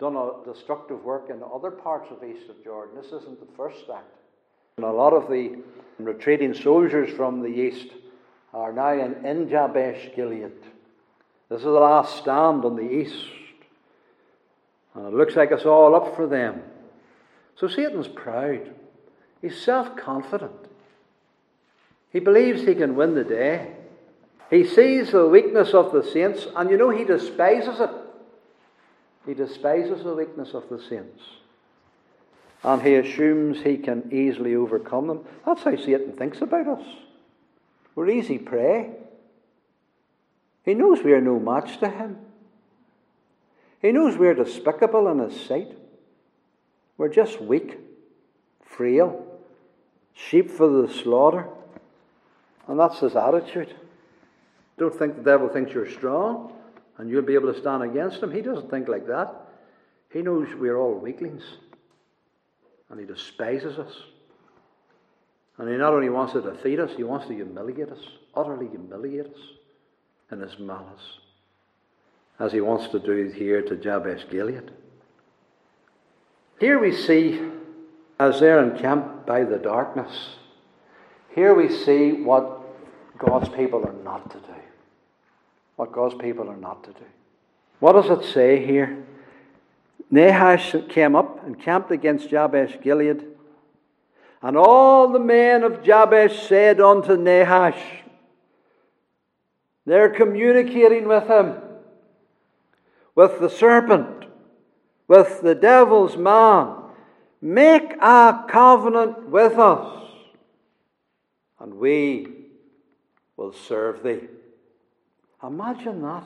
done 0.00 0.16
a 0.16 0.32
destructive 0.44 1.04
work 1.04 1.30
in 1.30 1.42
other 1.42 1.70
parts 1.70 2.10
of 2.10 2.24
east 2.24 2.50
of 2.50 2.62
Jordan. 2.64 2.96
This 2.96 3.12
isn't 3.12 3.38
the 3.38 3.56
first 3.56 3.84
act. 3.94 4.16
And 4.76 4.84
a 4.84 4.90
lot 4.90 5.12
of 5.12 5.30
the 5.30 5.58
retreating 5.98 6.54
soldiers 6.54 7.14
from 7.16 7.40
the 7.40 7.48
east 7.48 7.88
are 8.52 8.72
now 8.72 8.92
in, 8.92 9.24
in 9.24 9.48
Jabesh 9.48 10.14
Gilead. 10.16 10.52
This 11.50 11.58
is 11.58 11.64
the 11.64 11.70
last 11.70 12.16
stand 12.16 12.64
on 12.64 12.76
the 12.76 12.90
east. 12.90 13.16
And 14.94 15.06
it 15.06 15.14
looks 15.14 15.36
like 15.36 15.50
it's 15.50 15.66
all 15.66 15.94
up 15.94 16.16
for 16.16 16.26
them. 16.26 16.62
So 17.56 17.68
Satan's 17.68 18.08
proud. 18.08 18.72
He's 19.42 19.60
self 19.60 19.96
confident. 19.96 20.52
He 22.12 22.20
believes 22.20 22.62
he 22.62 22.74
can 22.74 22.96
win 22.96 23.14
the 23.14 23.24
day. 23.24 23.72
He 24.48 24.64
sees 24.64 25.12
the 25.12 25.28
weakness 25.28 25.74
of 25.74 25.92
the 25.92 26.02
saints, 26.02 26.46
and 26.56 26.70
you 26.70 26.76
know 26.76 26.90
he 26.90 27.04
despises 27.04 27.80
it. 27.80 27.90
He 29.26 29.34
despises 29.34 30.02
the 30.02 30.14
weakness 30.14 30.54
of 30.54 30.68
the 30.68 30.80
saints. 30.80 31.22
And 32.62 32.82
he 32.82 32.94
assumes 32.96 33.62
he 33.62 33.76
can 33.76 34.08
easily 34.12 34.54
overcome 34.54 35.06
them. 35.06 35.24
That's 35.46 35.62
how 35.62 35.76
Satan 35.76 36.12
thinks 36.12 36.40
about 36.40 36.66
us. 36.66 36.86
We're 37.94 38.10
easy 38.10 38.38
prey. 38.38 38.90
He 40.70 40.74
knows 40.74 41.02
we 41.02 41.12
are 41.14 41.20
no 41.20 41.40
match 41.40 41.80
to 41.80 41.88
him. 41.88 42.16
He 43.82 43.90
knows 43.90 44.16
we're 44.16 44.34
despicable 44.34 45.08
in 45.08 45.18
his 45.18 45.40
sight. 45.48 45.76
We're 46.96 47.08
just 47.08 47.40
weak, 47.40 47.76
frail, 48.62 49.26
sheep 50.14 50.48
for 50.48 50.68
the 50.68 50.94
slaughter. 50.94 51.48
And 52.68 52.78
that's 52.78 53.00
his 53.00 53.16
attitude. 53.16 53.74
Don't 54.78 54.96
think 54.96 55.16
the 55.16 55.22
devil 55.24 55.48
thinks 55.48 55.72
you're 55.72 55.90
strong 55.90 56.52
and 56.98 57.10
you'll 57.10 57.22
be 57.22 57.34
able 57.34 57.52
to 57.52 57.58
stand 57.58 57.82
against 57.82 58.22
him. 58.22 58.30
He 58.30 58.40
doesn't 58.40 58.70
think 58.70 58.86
like 58.86 59.08
that. 59.08 59.34
He 60.12 60.22
knows 60.22 60.54
we're 60.54 60.78
all 60.78 60.94
weaklings. 60.94 61.42
And 62.90 63.00
he 63.00 63.06
despises 63.06 63.76
us. 63.76 63.92
And 65.58 65.68
he 65.68 65.76
not 65.76 65.94
only 65.94 66.10
wants 66.10 66.34
to 66.34 66.40
defeat 66.40 66.78
us, 66.78 66.92
he 66.96 67.02
wants 67.02 67.26
to 67.26 67.34
humiliate 67.34 67.88
us, 67.88 67.98
utterly 68.36 68.68
humiliate 68.68 69.26
us 69.26 69.40
in 70.30 70.40
his 70.40 70.58
malice, 70.58 71.18
as 72.38 72.52
he 72.52 72.60
wants 72.60 72.88
to 72.88 72.98
do 72.98 73.32
here 73.34 73.62
to 73.62 73.76
Jabesh 73.76 74.28
Gilead. 74.30 74.70
Here 76.58 76.78
we 76.78 76.94
see, 76.94 77.40
as 78.18 78.40
they're 78.40 78.62
encamped 78.62 79.26
by 79.26 79.44
the 79.44 79.58
darkness, 79.58 80.36
here 81.34 81.54
we 81.54 81.68
see 81.68 82.12
what 82.12 82.60
God's 83.18 83.48
people 83.48 83.84
are 83.86 84.04
not 84.04 84.30
to 84.30 84.38
do 84.38 84.60
what 85.80 85.92
God's 85.92 86.14
people 86.16 86.50
are 86.50 86.58
not 86.58 86.84
to 86.84 86.90
do. 86.90 87.06
What 87.78 87.94
does 87.94 88.10
it 88.10 88.30
say 88.34 88.62
here? 88.66 89.02
Nahash 90.10 90.76
came 90.90 91.16
up 91.16 91.42
and 91.46 91.58
camped 91.58 91.90
against 91.90 92.28
Jabesh 92.28 92.78
Gilead. 92.82 93.24
And 94.42 94.58
all 94.58 95.08
the 95.08 95.18
men 95.18 95.62
of 95.62 95.82
Jabesh 95.82 96.46
said 96.46 96.82
unto 96.82 97.16
Nahash, 97.16 97.80
they're 99.86 100.10
communicating 100.10 101.08
with 101.08 101.26
him, 101.26 101.56
with 103.14 103.40
the 103.40 103.50
serpent, 103.50 104.26
with 105.08 105.42
the 105.42 105.54
devil's 105.54 106.16
man. 106.16 106.76
Make 107.42 107.94
a 108.00 108.44
covenant 108.48 109.28
with 109.30 109.58
us, 109.58 110.04
and 111.58 111.74
we 111.74 112.28
will 113.36 113.52
serve 113.52 114.02
thee. 114.02 114.28
Imagine 115.42 116.02
that. 116.02 116.24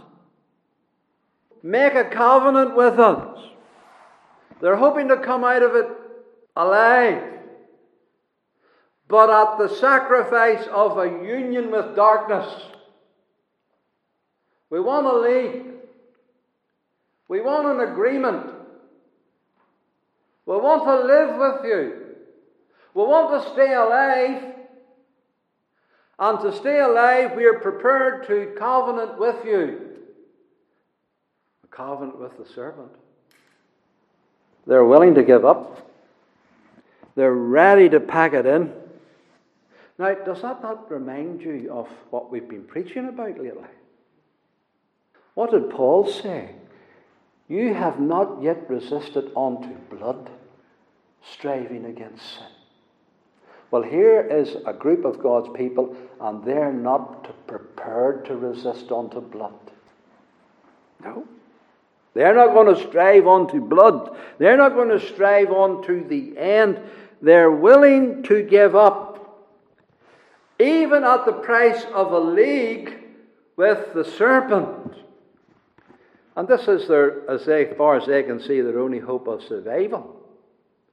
Make 1.63 1.95
a 1.95 2.05
covenant 2.05 2.77
with 2.77 2.99
us. 2.99 3.39
They're 4.61 4.77
hoping 4.77 5.09
to 5.09 5.19
come 5.19 5.45
out 5.45 5.63
of 5.63 5.75
it 5.77 5.87
alive, 6.57 7.23
but 9.09 9.31
at 9.31 9.59
the 9.59 9.75
sacrifice 9.75 10.67
of 10.73 10.99
a 10.99 11.07
union 11.07 11.71
with 11.71 11.95
darkness. 11.95 12.53
We 14.75 14.81
want 14.81 15.07
a 15.07 15.17
league. 15.17 15.67
We 17.29 17.41
want 17.41 17.69
an 17.69 17.93
agreement. 17.93 18.45
We 20.47 20.57
want 20.57 20.83
to 20.83 21.07
live 21.07 21.37
with 21.37 21.65
you. 21.65 22.17
We 22.93 23.03
want 23.05 23.41
to 23.41 23.53
stay 23.53 23.73
alive 23.73 24.43
and 26.19 26.41
to 26.41 26.57
stay 26.57 26.81
alive, 26.81 27.37
we 27.37 27.45
are 27.45 27.61
prepared 27.61 28.27
to 28.27 28.53
covenant 28.59 29.17
with 29.17 29.45
you. 29.45 30.01
A 31.63 31.67
covenant 31.69 32.19
with 32.19 32.37
the 32.37 32.53
servant. 32.53 32.91
They're 34.67 34.85
willing 34.85 35.15
to 35.15 35.23
give 35.23 35.45
up. 35.45 35.89
They're 37.15 37.33
ready 37.33 37.89
to 37.91 38.01
pack 38.01 38.33
it 38.33 38.45
in. 38.45 38.73
Now, 40.01 40.15
does 40.15 40.43
that 40.43 40.63
not 40.63 40.91
remind 40.91 41.43
you 41.43 41.71
of 41.73 41.87
what 42.11 42.33
we've 42.33 42.49
been 42.49 42.65
preaching 42.65 43.07
about 43.09 43.39
lately? 43.39 43.63
What 45.35 45.51
did 45.51 45.71
Paul 45.71 46.09
say? 46.09 46.51
You 47.49 47.75
have 47.75 48.01
not 48.01 48.43
yet 48.43 48.69
resisted 48.71 49.31
unto 49.37 49.69
blood, 49.91 50.31
striving 51.23 51.85
against 51.85 52.25
sin. 52.37 52.47
Well, 53.71 53.83
here 53.83 54.21
is 54.21 54.57
a 54.67 54.73
group 54.73 55.05
of 55.05 55.21
God's 55.21 55.49
people, 55.55 55.97
and 56.21 56.45
they're 56.45 56.73
not 56.73 57.47
prepared 57.47 58.25
to 58.27 58.37
resist 58.37 58.93
unto 58.93 59.21
blood. 59.21 59.55
No. 61.03 61.27
They're 62.15 62.35
not 62.35 62.55
going 62.55 62.73
to 62.73 62.89
strive 62.89 63.27
unto 63.27 63.61
blood. 63.61 64.17
They're 64.39 64.57
not 64.57 64.75
going 64.75 64.91
to 64.91 65.01
strive 65.01 65.51
unto 65.51 66.07
the 66.07 66.39
end. 66.39 66.81
They're 67.21 67.51
willing 67.51 68.23
to 68.25 68.43
give 68.45 68.77
up, 68.77 69.45
even 70.61 71.03
at 71.03 71.27
the 71.27 71.33
price 71.33 71.85
of 71.93 72.13
a 72.13 72.21
league 72.21 72.95
with 73.57 73.93
the 73.95 74.05
serpent. 74.05 74.95
And 76.37 76.49
this 76.49 76.67
is 76.67 76.89
their, 76.89 77.29
as 77.31 77.45
far 77.77 77.97
as 77.97 78.07
they 78.07 78.23
can 78.23 78.41
see, 78.41 78.61
their 78.61 78.81
only 78.81 78.99
hope 78.99 79.29
of 79.29 79.43
survival. 79.43 80.17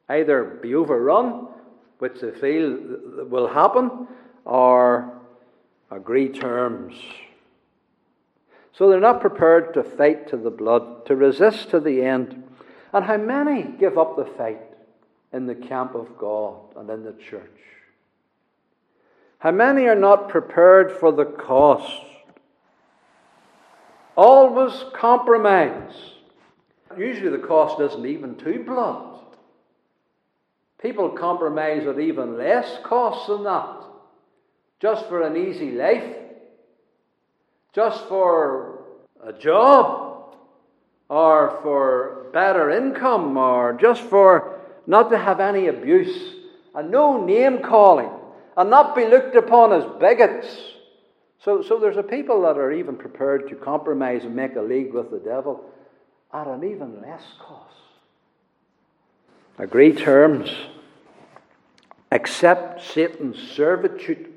Either 0.08 0.44
be 0.44 0.76
overrun 0.76 1.48
which 2.00 2.20
they 2.22 2.32
feel 2.32 2.78
will 3.30 3.48
happen 3.48 4.08
or 4.46 5.20
agree 5.90 6.30
terms. 6.30 6.96
So 8.74 8.90
they're 8.90 9.00
not 9.00 9.22
prepared 9.22 9.74
to 9.76 9.84
fight 9.84 10.28
to 10.30 10.38
the 10.38 10.50
blood, 10.50 11.06
to 11.06 11.16
resist 11.16 11.70
to 11.72 11.80
the 11.80 12.04
end. 12.04 12.44
And 12.94 13.06
how 13.06 13.18
many 13.18 13.64
give 13.64 13.98
up 13.98 14.16
the 14.16 14.26
fight 14.26 14.62
in 15.32 15.46
the 15.46 15.56
camp 15.56 15.96
of 15.96 16.18
God 16.18 16.76
and 16.76 16.90
in 16.90 17.04
the 17.04 17.14
church? 17.14 17.50
How 19.40 19.52
many 19.52 19.88
are 19.88 19.96
not 19.96 20.30
prepared 20.30 20.92
for 20.92 21.12
the 21.12 21.26
cost? 21.26 22.02
Always 24.24 24.84
compromise. 24.94 25.96
Usually 26.96 27.30
the 27.30 27.40
cost 27.40 27.82
isn't 27.82 28.06
even 28.06 28.36
to 28.36 28.64
blood. 28.64 29.20
People 30.80 31.10
compromise 31.10 31.88
at 31.88 32.00
even 32.00 32.38
less 32.38 32.78
cost 32.84 33.26
than 33.26 33.46
that, 33.46 33.78
just 34.80 35.08
for 35.08 35.24
an 35.24 35.36
easy 35.36 35.72
life, 35.72 36.16
just 37.74 38.08
for 38.08 38.84
a 39.26 39.34
job, 39.34 40.36
or 41.10 41.58
for 41.64 42.28
better 42.32 42.70
income, 42.70 43.36
or 43.36 43.74
just 43.74 44.04
for 44.04 44.60
not 44.86 45.10
to 45.10 45.18
have 45.18 45.40
any 45.40 45.66
abuse, 45.66 46.36
and 46.76 46.92
no 46.92 47.26
name 47.26 47.64
calling, 47.64 48.12
and 48.56 48.70
not 48.70 48.96
be 48.96 49.08
looked 49.08 49.36
upon 49.36 49.74
as 49.74 49.84
bigots. 50.00 50.71
So, 51.44 51.64
so 51.64 51.80
there's 51.80 51.98
a 51.98 52.04
people 52.04 52.44
that 52.44 52.58
are 52.58 52.72
even 52.72 52.96
prepared 52.96 53.50
to 53.50 53.56
compromise 53.56 54.24
and 54.26 54.36
make 54.36 54.56
a 54.56 54.62
league 54.62 54.94
with 54.94 55.10
the 55.10 55.18
devil 55.18 55.66
at 56.32 56.48
an 56.48 56.64
even 56.64 57.02
less 57.02 57.24
cost. 57.40 57.74
Agree 59.58 59.94
terms 59.94 60.54
accept 62.12 62.84
Satan's 62.84 63.38
servitude. 63.38 64.28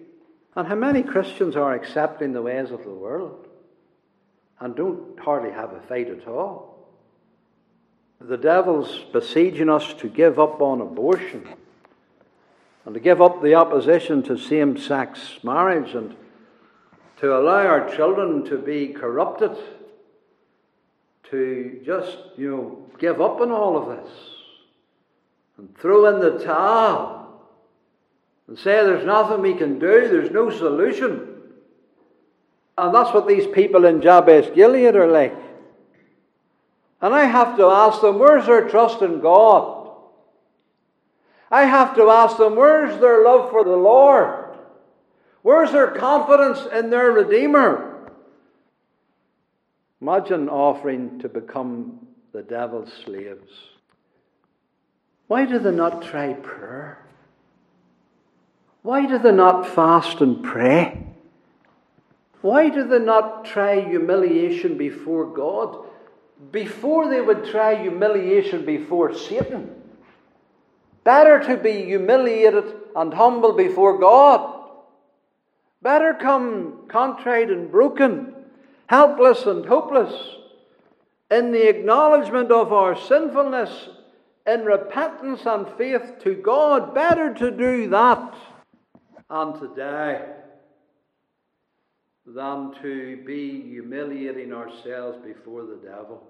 And 0.56 0.66
how 0.66 0.76
many 0.76 1.02
Christians 1.02 1.56
are 1.56 1.74
accepting 1.74 2.32
the 2.32 2.42
ways 2.42 2.70
of 2.70 2.84
the 2.84 2.90
world 2.90 3.48
and 4.60 4.74
don't 4.74 5.18
hardly 5.18 5.50
have 5.50 5.72
a 5.72 5.80
fight 5.80 6.08
at 6.08 6.26
all? 6.26 6.88
The 8.20 8.38
devil's 8.38 9.04
besieging 9.12 9.68
us 9.68 9.92
to 9.94 10.08
give 10.08 10.38
up 10.38 10.62
on 10.62 10.80
abortion 10.80 11.46
and 12.86 12.94
to 12.94 13.00
give 13.00 13.20
up 13.20 13.42
the 13.42 13.56
opposition 13.56 14.22
to 14.22 14.38
same 14.38 14.78
sex 14.78 15.40
marriage 15.42 15.94
and 15.94 16.16
to 17.24 17.38
allow 17.38 17.66
our 17.66 17.88
children 17.96 18.44
to 18.44 18.58
be 18.58 18.88
corrupted, 18.88 19.56
to 21.30 21.80
just, 21.82 22.18
you 22.36 22.50
know, 22.50 22.86
give 22.98 23.18
up 23.18 23.40
on 23.40 23.50
all 23.50 23.78
of 23.78 23.96
this. 23.96 24.12
and 25.56 25.74
throw 25.78 26.04
in 26.06 26.20
the 26.20 26.44
towel 26.44 27.48
and 28.46 28.58
say 28.58 28.72
there's 28.84 29.06
nothing 29.06 29.40
we 29.40 29.54
can 29.54 29.78
do, 29.78 30.06
there's 30.06 30.32
no 30.32 30.50
solution. 30.50 31.38
And 32.76 32.94
that's 32.94 33.14
what 33.14 33.26
these 33.26 33.46
people 33.46 33.86
in 33.86 34.02
Jabesh 34.02 34.54
Gilead 34.54 34.94
are 34.94 35.06
like. 35.06 35.34
And 37.00 37.14
I 37.14 37.24
have 37.24 37.56
to 37.56 37.64
ask 37.64 38.02
them, 38.02 38.18
where's 38.18 38.44
their 38.44 38.68
trust 38.68 39.00
in 39.00 39.20
God? 39.20 39.92
I 41.50 41.64
have 41.64 41.96
to 41.96 42.10
ask 42.10 42.36
them, 42.36 42.56
where's 42.56 43.00
their 43.00 43.24
love 43.24 43.50
for 43.50 43.64
the 43.64 43.76
Lord? 43.76 44.43
Where's 45.44 45.72
their 45.72 45.88
confidence 45.88 46.66
in 46.72 46.88
their 46.88 47.12
Redeemer? 47.12 48.10
Imagine 50.00 50.48
offering 50.48 51.18
to 51.18 51.28
become 51.28 52.06
the 52.32 52.42
devil's 52.42 52.90
slaves. 53.04 53.52
Why 55.26 55.44
do 55.44 55.58
they 55.58 55.70
not 55.70 56.00
try 56.00 56.32
prayer? 56.32 57.04
Why 58.80 59.04
do 59.04 59.18
they 59.18 59.32
not 59.32 59.66
fast 59.66 60.22
and 60.22 60.42
pray? 60.42 61.06
Why 62.40 62.70
do 62.70 62.88
they 62.88 63.00
not 63.00 63.44
try 63.44 63.80
humiliation 63.80 64.78
before 64.78 65.26
God? 65.26 65.84
Before 66.52 67.10
they 67.10 67.20
would 67.20 67.44
try 67.44 67.74
humiliation 67.74 68.64
before 68.64 69.12
Satan. 69.12 69.74
Better 71.04 71.38
to 71.48 71.62
be 71.62 71.84
humiliated 71.84 72.64
and 72.96 73.12
humble 73.12 73.52
before 73.52 73.98
God. 73.98 74.53
Better 75.84 76.14
come 76.14 76.86
contrite 76.88 77.50
and 77.50 77.70
broken, 77.70 78.34
helpless 78.86 79.44
and 79.44 79.66
hopeless, 79.66 80.14
in 81.30 81.52
the 81.52 81.68
acknowledgement 81.68 82.50
of 82.50 82.72
our 82.72 82.96
sinfulness, 82.98 83.90
in 84.46 84.64
repentance 84.64 85.42
and 85.44 85.68
faith 85.76 86.20
to 86.20 86.36
God. 86.36 86.94
Better 86.94 87.34
to 87.34 87.50
do 87.50 87.86
that 87.90 88.34
and 89.28 89.60
to 89.60 89.68
die 89.76 90.22
than 92.26 92.74
to 92.80 93.22
be 93.26 93.60
humiliating 93.60 94.54
ourselves 94.54 95.18
before 95.22 95.64
the 95.64 95.78
devil. 95.84 96.26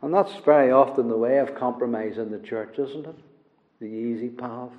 And 0.00 0.14
that's 0.14 0.36
very 0.36 0.70
often 0.70 1.08
the 1.08 1.18
way 1.18 1.38
of 1.38 1.54
compromise 1.54 2.16
in 2.16 2.30
the 2.30 2.38
church, 2.38 2.78
isn't 2.78 3.04
it? 3.04 3.16
The 3.78 3.86
easy 3.86 4.30
path. 4.30 4.72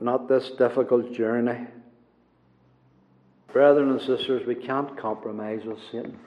Not 0.00 0.28
this 0.28 0.50
difficult 0.58 1.12
journey. 1.12 1.66
Brethren 3.52 3.90
and 3.90 4.00
sisters, 4.00 4.46
we 4.46 4.56
can't 4.56 4.96
compromise 4.98 5.64
with 5.64 5.78
Satan. 5.92 6.18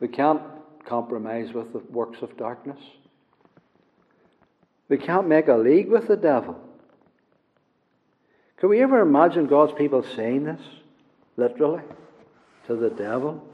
We 0.00 0.08
can't 0.08 0.42
compromise 0.86 1.52
with 1.52 1.72
the 1.72 1.80
works 1.90 2.22
of 2.22 2.36
darkness. 2.36 2.80
We 4.88 4.98
can't 4.98 5.28
make 5.28 5.48
a 5.48 5.54
league 5.54 5.88
with 5.88 6.08
the 6.08 6.16
devil. 6.16 6.58
Can 8.58 8.68
we 8.68 8.82
ever 8.82 9.00
imagine 9.00 9.46
God's 9.46 9.72
people 9.76 10.02
saying 10.16 10.44
this, 10.44 10.60
literally, 11.36 11.82
to 12.66 12.76
the 12.76 12.90
devil? 12.90 13.46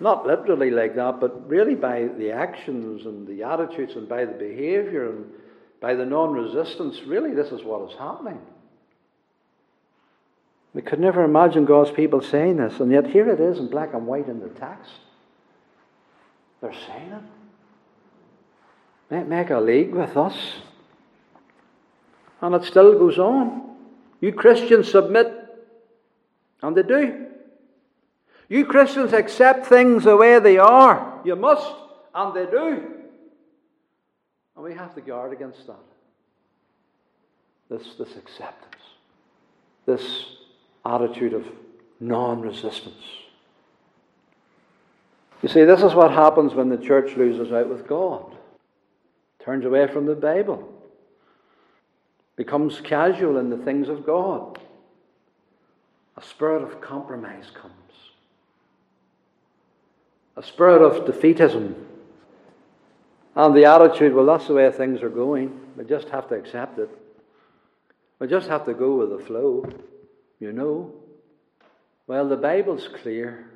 Not 0.00 0.26
literally 0.26 0.70
like 0.70 0.96
that, 0.96 1.20
but 1.20 1.48
really 1.48 1.74
by 1.74 2.08
the 2.18 2.32
actions 2.32 3.06
and 3.06 3.26
the 3.26 3.44
attitudes 3.44 3.94
and 3.96 4.08
by 4.08 4.24
the 4.24 4.32
behavior 4.32 5.10
and 5.10 5.26
by 5.80 5.94
the 5.94 6.06
non 6.06 6.32
resistance. 6.32 7.00
Really, 7.02 7.34
this 7.34 7.52
is 7.52 7.62
what 7.62 7.90
is 7.90 7.96
happening. 7.98 8.40
We 10.74 10.82
could 10.82 11.00
never 11.00 11.24
imagine 11.24 11.64
God's 11.64 11.90
people 11.90 12.20
saying 12.20 12.58
this, 12.58 12.80
and 12.80 12.92
yet 12.92 13.06
here 13.06 13.30
it 13.30 13.40
is 13.40 13.58
in 13.58 13.68
black 13.68 13.94
and 13.94 14.06
white 14.06 14.28
in 14.28 14.40
the 14.40 14.48
text. 14.50 14.90
They're 16.60 16.72
saying 16.72 17.22
it. 19.10 19.26
Make 19.28 19.50
a 19.50 19.58
league 19.58 19.94
with 19.94 20.16
us. 20.16 20.36
And 22.42 22.54
it 22.54 22.64
still 22.64 22.98
goes 22.98 23.18
on. 23.18 23.76
You 24.20 24.32
Christians 24.32 24.90
submit, 24.90 25.32
and 26.60 26.76
they 26.76 26.82
do. 26.82 27.26
You 28.48 28.66
Christians 28.66 29.12
accept 29.12 29.66
things 29.66 30.04
the 30.04 30.16
way 30.16 30.38
they 30.38 30.58
are. 30.58 31.20
You 31.24 31.36
must, 31.36 31.72
and 32.14 32.34
they 32.34 32.46
do. 32.46 32.95
And 34.56 34.64
we 34.64 34.74
have 34.74 34.94
to 34.94 35.00
guard 35.00 35.32
against 35.32 35.66
that. 35.66 35.76
This, 37.68 37.94
this 37.98 38.16
acceptance, 38.16 38.82
this 39.86 40.36
attitude 40.84 41.34
of 41.34 41.44
non 42.00 42.40
resistance. 42.40 43.02
You 45.42 45.48
see, 45.48 45.64
this 45.64 45.82
is 45.82 45.94
what 45.94 46.10
happens 46.10 46.54
when 46.54 46.70
the 46.70 46.78
church 46.78 47.16
loses 47.16 47.52
out 47.52 47.68
with 47.68 47.86
God, 47.86 48.36
turns 49.44 49.64
away 49.64 49.86
from 49.88 50.06
the 50.06 50.14
Bible, 50.14 50.72
becomes 52.36 52.80
casual 52.80 53.36
in 53.38 53.50
the 53.50 53.58
things 53.58 53.88
of 53.88 54.06
God. 54.06 54.58
A 56.16 56.22
spirit 56.22 56.62
of 56.62 56.80
compromise 56.80 57.50
comes 57.52 57.72
a 60.36 60.42
spirit 60.42 60.82
of 60.82 61.06
defeatism, 61.06 61.74
and 63.36 63.54
the 63.54 63.66
attitude, 63.66 64.14
well, 64.14 64.24
that's 64.24 64.46
the 64.46 64.54
way 64.54 64.70
things 64.72 65.02
are 65.02 65.10
going. 65.10 65.60
We 65.76 65.84
just 65.84 66.08
have 66.08 66.26
to 66.30 66.34
accept 66.34 66.78
it. 66.78 66.88
We 68.18 68.28
just 68.28 68.48
have 68.48 68.64
to 68.64 68.72
go 68.72 68.96
with 68.96 69.10
the 69.10 69.24
flow, 69.26 69.68
you 70.40 70.52
know. 70.52 70.90
Well, 72.06 72.28
the 72.28 72.36
Bible's 72.36 72.88
clear. 73.02 73.50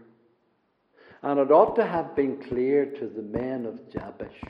And 1.23 1.41
it 1.41 1.51
ought 1.51 1.77
to 1.77 1.87
have 1.87 2.15
been 2.15 2.43
clear 2.43 2.85
to 2.85 3.07
the 3.07 3.23
men 3.23 3.65
of 3.65 3.91
Jabesh. 3.91 4.43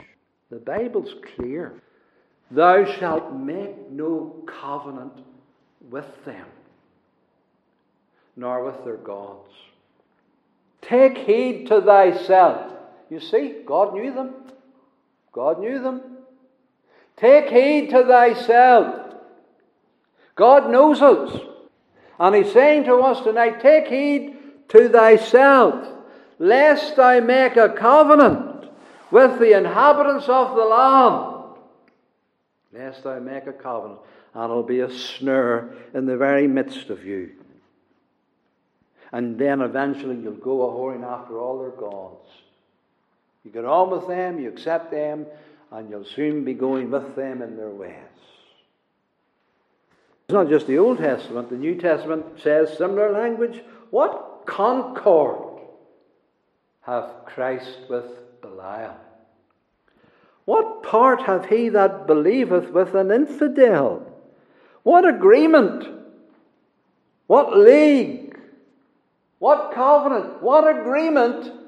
The 0.50 0.56
Bible's 0.56 1.14
clear. 1.36 1.80
Thou 2.50 2.84
shalt 2.98 3.32
make 3.32 3.88
no 3.90 4.44
covenant 4.46 5.12
with 5.88 6.06
them, 6.24 6.46
nor 8.34 8.64
with 8.64 8.84
their 8.84 8.96
gods. 8.96 9.52
Take 10.82 11.18
heed 11.18 11.66
to 11.68 11.80
thyself. 11.80 12.72
You 13.10 13.20
see, 13.20 13.62
God 13.64 13.94
knew 13.94 14.12
them. 14.12 14.34
God 15.32 15.60
knew 15.60 15.80
them. 15.82 16.02
Take 17.16 17.50
heed 17.50 17.90
to 17.90 18.04
thyself. 18.04 19.14
God 20.34 20.70
knows 20.70 21.02
us. 21.02 21.38
And 22.18 22.34
He's 22.34 22.52
saying 22.52 22.84
to 22.84 22.96
us 22.96 23.22
tonight 23.22 23.60
take 23.60 23.88
heed 23.88 24.36
to 24.68 24.88
thyself, 24.88 25.86
lest 26.38 26.96
thou 26.96 27.20
make 27.20 27.56
a 27.56 27.68
covenant 27.68 28.70
with 29.10 29.38
the 29.38 29.56
inhabitants 29.56 30.28
of 30.28 30.56
the 30.56 30.64
land. 30.64 31.36
Lest 32.72 33.04
thou 33.04 33.18
make 33.18 33.46
a 33.46 33.52
covenant, 33.52 34.00
and 34.34 34.44
it'll 34.44 34.62
be 34.62 34.80
a 34.80 34.90
snare 34.90 35.74
in 35.92 36.06
the 36.06 36.16
very 36.16 36.46
midst 36.46 36.88
of 36.88 37.04
you. 37.04 37.32
And 39.12 39.38
then 39.38 39.60
eventually 39.60 40.16
you'll 40.16 40.34
go 40.34 40.62
a 40.62 40.72
whoring 40.72 41.04
after 41.04 41.38
all 41.38 41.58
their 41.58 41.70
gods. 41.70 42.28
You 43.44 43.50
get 43.50 43.64
on 43.64 43.90
with 43.90 44.06
them, 44.06 44.38
you 44.38 44.48
accept 44.48 44.90
them, 44.90 45.26
and 45.70 45.88
you'll 45.88 46.04
soon 46.04 46.44
be 46.44 46.54
going 46.54 46.90
with 46.90 47.16
them 47.16 47.42
in 47.42 47.56
their 47.56 47.70
ways. 47.70 47.94
It's 50.24 50.34
not 50.34 50.48
just 50.48 50.66
the 50.66 50.78
Old 50.78 50.98
Testament, 50.98 51.50
the 51.50 51.56
New 51.56 51.74
Testament 51.74 52.24
says 52.42 52.76
similar 52.76 53.12
language. 53.12 53.62
What 53.90 54.44
concord 54.46 55.60
hath 56.82 57.24
Christ 57.26 57.78
with 57.88 58.04
Belial? 58.40 58.96
What 60.44 60.82
part 60.82 61.22
hath 61.22 61.46
he 61.46 61.68
that 61.70 62.06
believeth 62.06 62.70
with 62.70 62.94
an 62.94 63.10
infidel? 63.10 64.06
What 64.82 65.06
agreement? 65.08 65.86
What 67.26 67.56
league? 67.56 68.38
What 69.38 69.72
covenant, 69.72 70.42
what 70.42 70.68
agreement 70.68 71.59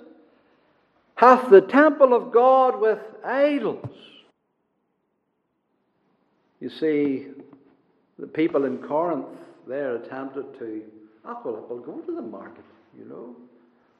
hath 1.22 1.50
the 1.50 1.60
temple 1.60 2.14
of 2.14 2.32
God 2.32 2.80
with 2.80 2.98
idols? 3.24 3.88
You 6.58 6.68
see, 6.68 7.28
the 8.18 8.26
people 8.26 8.64
in 8.64 8.78
Corinth 8.78 9.26
there 9.68 9.94
attempted 9.94 10.58
to, 10.58 10.82
ah, 11.24 11.40
well, 11.44 11.64
we'll 11.70 11.78
go 11.78 12.00
to 12.00 12.12
the 12.12 12.22
market, 12.22 12.64
you 12.98 13.04
know. 13.04 13.36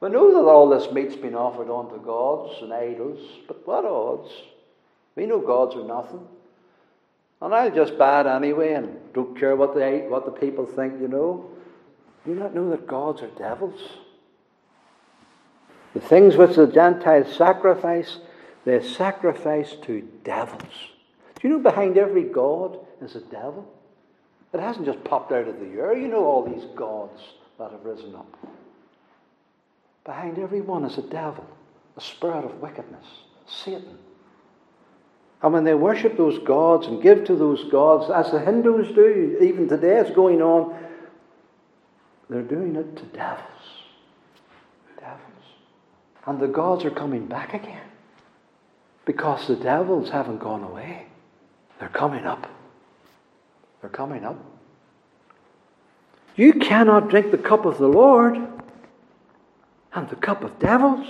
We 0.00 0.08
know 0.08 0.32
that 0.32 0.48
all 0.48 0.68
this 0.68 0.90
meat's 0.90 1.14
been 1.14 1.36
offered 1.36 1.70
unto 1.70 2.04
gods 2.04 2.60
and 2.60 2.72
idols, 2.72 3.20
but 3.46 3.64
what 3.68 3.84
odds? 3.84 4.32
We 5.14 5.26
know 5.26 5.38
gods 5.38 5.76
are 5.76 5.84
nothing. 5.84 6.26
And 7.40 7.54
I'll 7.54 7.70
just 7.70 7.96
buy 7.98 8.22
it 8.22 8.26
anyway 8.26 8.72
and 8.72 8.96
don't 9.14 9.38
care 9.38 9.54
what 9.54 9.74
the, 9.74 10.06
what 10.08 10.24
the 10.24 10.32
people 10.32 10.66
think, 10.66 11.00
you 11.00 11.06
know. 11.06 11.48
Do 12.24 12.32
you 12.32 12.36
not 12.36 12.52
know 12.52 12.68
that 12.70 12.88
gods 12.88 13.22
are 13.22 13.30
devils? 13.38 13.80
The 15.94 16.00
things 16.00 16.36
which 16.36 16.56
the 16.56 16.66
Gentiles 16.66 17.34
sacrifice, 17.36 18.18
they 18.64 18.82
sacrifice 18.82 19.76
to 19.82 20.08
devils. 20.24 20.62
Do 21.38 21.48
you 21.48 21.54
know 21.54 21.62
behind 21.62 21.98
every 21.98 22.22
god 22.22 22.78
is 23.02 23.14
a 23.14 23.20
devil? 23.20 23.68
It 24.52 24.60
hasn't 24.60 24.86
just 24.86 25.02
popped 25.04 25.32
out 25.32 25.48
of 25.48 25.58
the 25.58 25.66
air. 25.80 25.96
You 25.96 26.08
know 26.08 26.24
all 26.24 26.44
these 26.44 26.64
gods 26.74 27.20
that 27.58 27.70
have 27.72 27.84
risen 27.84 28.14
up. 28.14 28.36
Behind 30.04 30.38
every 30.38 30.60
one 30.60 30.84
is 30.84 30.98
a 30.98 31.02
devil, 31.02 31.46
a 31.96 32.00
spirit 32.00 32.44
of 32.44 32.60
wickedness, 32.60 33.06
Satan. 33.46 33.98
And 35.42 35.52
when 35.52 35.64
they 35.64 35.74
worship 35.74 36.16
those 36.16 36.38
gods 36.38 36.86
and 36.86 37.02
give 37.02 37.24
to 37.24 37.34
those 37.34 37.64
gods, 37.70 38.10
as 38.10 38.30
the 38.30 38.40
Hindus 38.40 38.94
do, 38.94 39.38
even 39.40 39.68
today 39.68 39.96
it's 39.96 40.10
going 40.10 40.40
on, 40.40 40.76
they're 42.30 42.42
doing 42.42 42.76
it 42.76 42.96
to 42.96 43.02
devils. 43.06 43.48
Devils. 43.48 43.81
And 46.26 46.40
the 46.40 46.48
gods 46.48 46.84
are 46.84 46.90
coming 46.90 47.26
back 47.26 47.54
again. 47.54 47.82
Because 49.04 49.46
the 49.48 49.56
devils 49.56 50.10
haven't 50.10 50.38
gone 50.38 50.62
away. 50.62 51.06
They're 51.80 51.88
coming 51.88 52.24
up. 52.24 52.48
They're 53.80 53.90
coming 53.90 54.24
up. 54.24 54.38
You 56.36 56.54
cannot 56.54 57.08
drink 57.08 57.30
the 57.30 57.38
cup 57.38 57.64
of 57.66 57.78
the 57.78 57.88
Lord 57.88 58.36
and 59.94 60.08
the 60.08 60.16
cup 60.16 60.44
of 60.44 60.58
devils. 60.58 61.06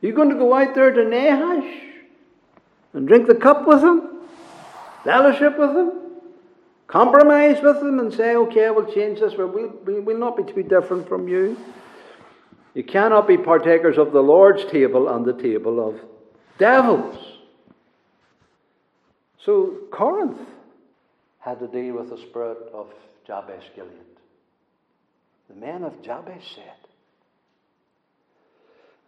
You're 0.00 0.12
going 0.12 0.30
to 0.30 0.34
go 0.34 0.52
out 0.52 0.74
there 0.74 0.90
to 0.90 1.04
Nahash 1.04 1.82
and 2.92 3.06
drink 3.06 3.28
the 3.28 3.34
cup 3.34 3.66
with 3.66 3.80
them, 3.80 4.18
fellowship 5.04 5.58
with 5.58 5.74
them, 5.74 5.92
compromise 6.86 7.62
with 7.62 7.80
them, 7.80 8.00
and 8.00 8.12
say, 8.12 8.34
okay, 8.36 8.68
we'll 8.70 8.92
change 8.92 9.20
this, 9.20 9.34
we'll, 9.36 9.72
we'll 9.84 10.18
not 10.18 10.36
be 10.36 10.52
too 10.52 10.62
different 10.62 11.08
from 11.08 11.28
you. 11.28 11.56
You 12.74 12.82
cannot 12.82 13.28
be 13.28 13.36
partakers 13.36 13.98
of 13.98 14.12
the 14.12 14.22
Lord's 14.22 14.64
table 14.64 15.08
and 15.08 15.24
the 15.24 15.34
table 15.34 15.86
of 15.86 16.00
devils. 16.58 17.16
So 19.44 19.78
Corinth 19.90 20.38
had 21.40 21.58
to 21.58 21.66
deal 21.66 21.96
with 21.96 22.10
the 22.10 22.18
spirit 22.18 22.58
of 22.72 22.88
Jabesh 23.26 23.74
Gilead. 23.74 23.90
The 25.48 25.56
men 25.56 25.84
of 25.84 26.00
Jabesh 26.02 26.54
said. 26.54 26.76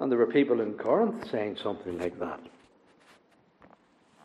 And 0.00 0.10
there 0.10 0.18
were 0.18 0.26
people 0.26 0.60
in 0.60 0.74
Corinth 0.74 1.30
saying 1.30 1.58
something 1.62 1.98
like 1.98 2.18
that. 2.18 2.40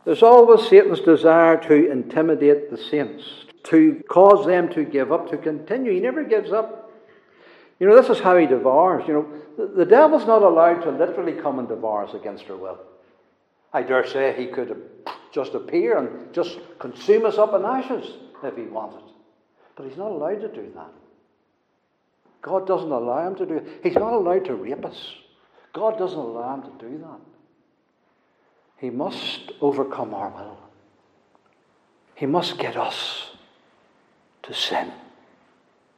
There's 0.04 0.22
always 0.22 0.68
Satan's 0.68 1.00
desire 1.00 1.56
to 1.68 1.90
intimidate 1.90 2.70
the 2.70 2.76
saints, 2.76 3.24
to 3.64 4.02
cause 4.08 4.46
them 4.46 4.68
to 4.70 4.84
give 4.84 5.12
up, 5.12 5.30
to 5.30 5.36
continue. 5.36 5.92
He 5.92 6.00
never 6.00 6.24
gives 6.24 6.52
up. 6.52 6.79
You 7.80 7.88
know, 7.88 8.00
this 8.00 8.10
is 8.10 8.22
how 8.22 8.36
he 8.36 8.46
devours. 8.46 9.08
You 9.08 9.14
know, 9.14 9.26
the, 9.56 9.66
the 9.66 9.84
devil's 9.86 10.26
not 10.26 10.42
allowed 10.42 10.82
to 10.82 10.90
literally 10.90 11.32
come 11.32 11.58
and 11.58 11.66
devour 11.66 12.04
us 12.04 12.14
against 12.14 12.48
our 12.50 12.56
will. 12.56 12.78
I 13.72 13.82
dare 13.82 14.06
say 14.06 14.34
he 14.36 14.46
could 14.46 14.82
just 15.32 15.54
appear 15.54 15.96
and 15.96 16.32
just 16.34 16.58
consume 16.78 17.24
us 17.24 17.38
up 17.38 17.54
in 17.54 17.64
ashes 17.64 18.18
if 18.44 18.56
he 18.56 18.64
wanted. 18.64 19.02
But 19.76 19.86
he's 19.88 19.96
not 19.96 20.10
allowed 20.10 20.42
to 20.42 20.48
do 20.48 20.70
that. 20.74 20.92
God 22.42 22.66
doesn't 22.66 22.90
allow 22.90 23.26
him 23.26 23.36
to 23.36 23.46
do 23.46 23.56
it. 23.56 23.80
He's 23.82 23.94
not 23.94 24.12
allowed 24.12 24.44
to 24.46 24.54
rape 24.54 24.84
us. 24.84 25.14
God 25.72 25.98
doesn't 25.98 26.18
allow 26.18 26.54
him 26.54 26.62
to 26.62 26.86
do 26.86 26.98
that. 26.98 27.20
He 28.76 28.90
must 28.90 29.52
overcome 29.60 30.14
our 30.14 30.30
will. 30.30 30.58
He 32.14 32.26
must 32.26 32.58
get 32.58 32.76
us 32.76 33.30
to 34.42 34.52
sin. 34.52 34.92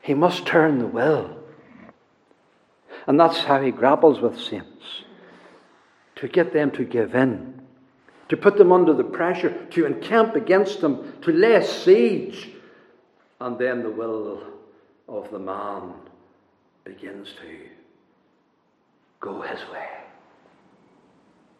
He 0.00 0.14
must 0.14 0.46
turn 0.46 0.78
the 0.78 0.86
will. 0.86 1.41
And 3.06 3.18
that's 3.18 3.38
how 3.40 3.60
he 3.60 3.70
grapples 3.70 4.20
with 4.20 4.40
saints 4.40 5.02
to 6.16 6.28
get 6.28 6.52
them 6.52 6.70
to 6.70 6.84
give 6.84 7.14
in, 7.14 7.60
to 8.28 8.36
put 8.36 8.56
them 8.56 8.70
under 8.70 8.94
the 8.94 9.04
pressure, 9.04 9.66
to 9.70 9.86
encamp 9.86 10.36
against 10.36 10.80
them, 10.80 11.14
to 11.22 11.32
lay 11.32 11.64
siege. 11.66 12.50
And 13.40 13.58
then 13.58 13.82
the 13.82 13.90
will 13.90 14.40
of 15.08 15.30
the 15.32 15.38
man 15.38 15.94
begins 16.84 17.28
to 17.40 17.56
go 19.20 19.40
his 19.40 19.58
way. 19.72 19.88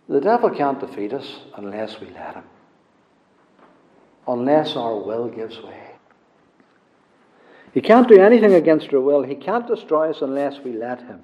The 0.09 0.21
devil 0.21 0.51
can't 0.51 0.79
defeat 0.79 1.13
us 1.13 1.41
unless 1.57 2.01
we 2.01 2.09
let 2.11 2.35
him, 2.35 2.45
unless 4.29 4.77
our 4.77 4.97
will 4.97 5.29
gives 5.29 5.61
way. 5.61 5.93
He 7.73 7.81
can't 7.81 8.09
do 8.09 8.21
anything 8.21 8.55
against 8.55 8.93
our 8.93 9.01
will. 9.01 9.23
He 9.23 9.35
can't 9.35 9.67
destroy 9.67 10.11
us 10.11 10.21
unless 10.21 10.61
we 10.61 10.73
let 10.73 11.01
him. 11.01 11.23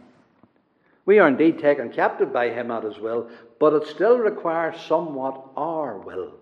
We 1.08 1.20
are 1.20 1.28
indeed 1.28 1.58
taken 1.58 1.88
captive 1.88 2.34
by 2.34 2.50
him 2.50 2.70
at 2.70 2.82
his 2.82 2.98
will, 2.98 3.30
but 3.58 3.72
it 3.72 3.86
still 3.86 4.18
requires 4.18 4.78
somewhat 4.78 5.42
our 5.56 5.96
will. 5.96 6.34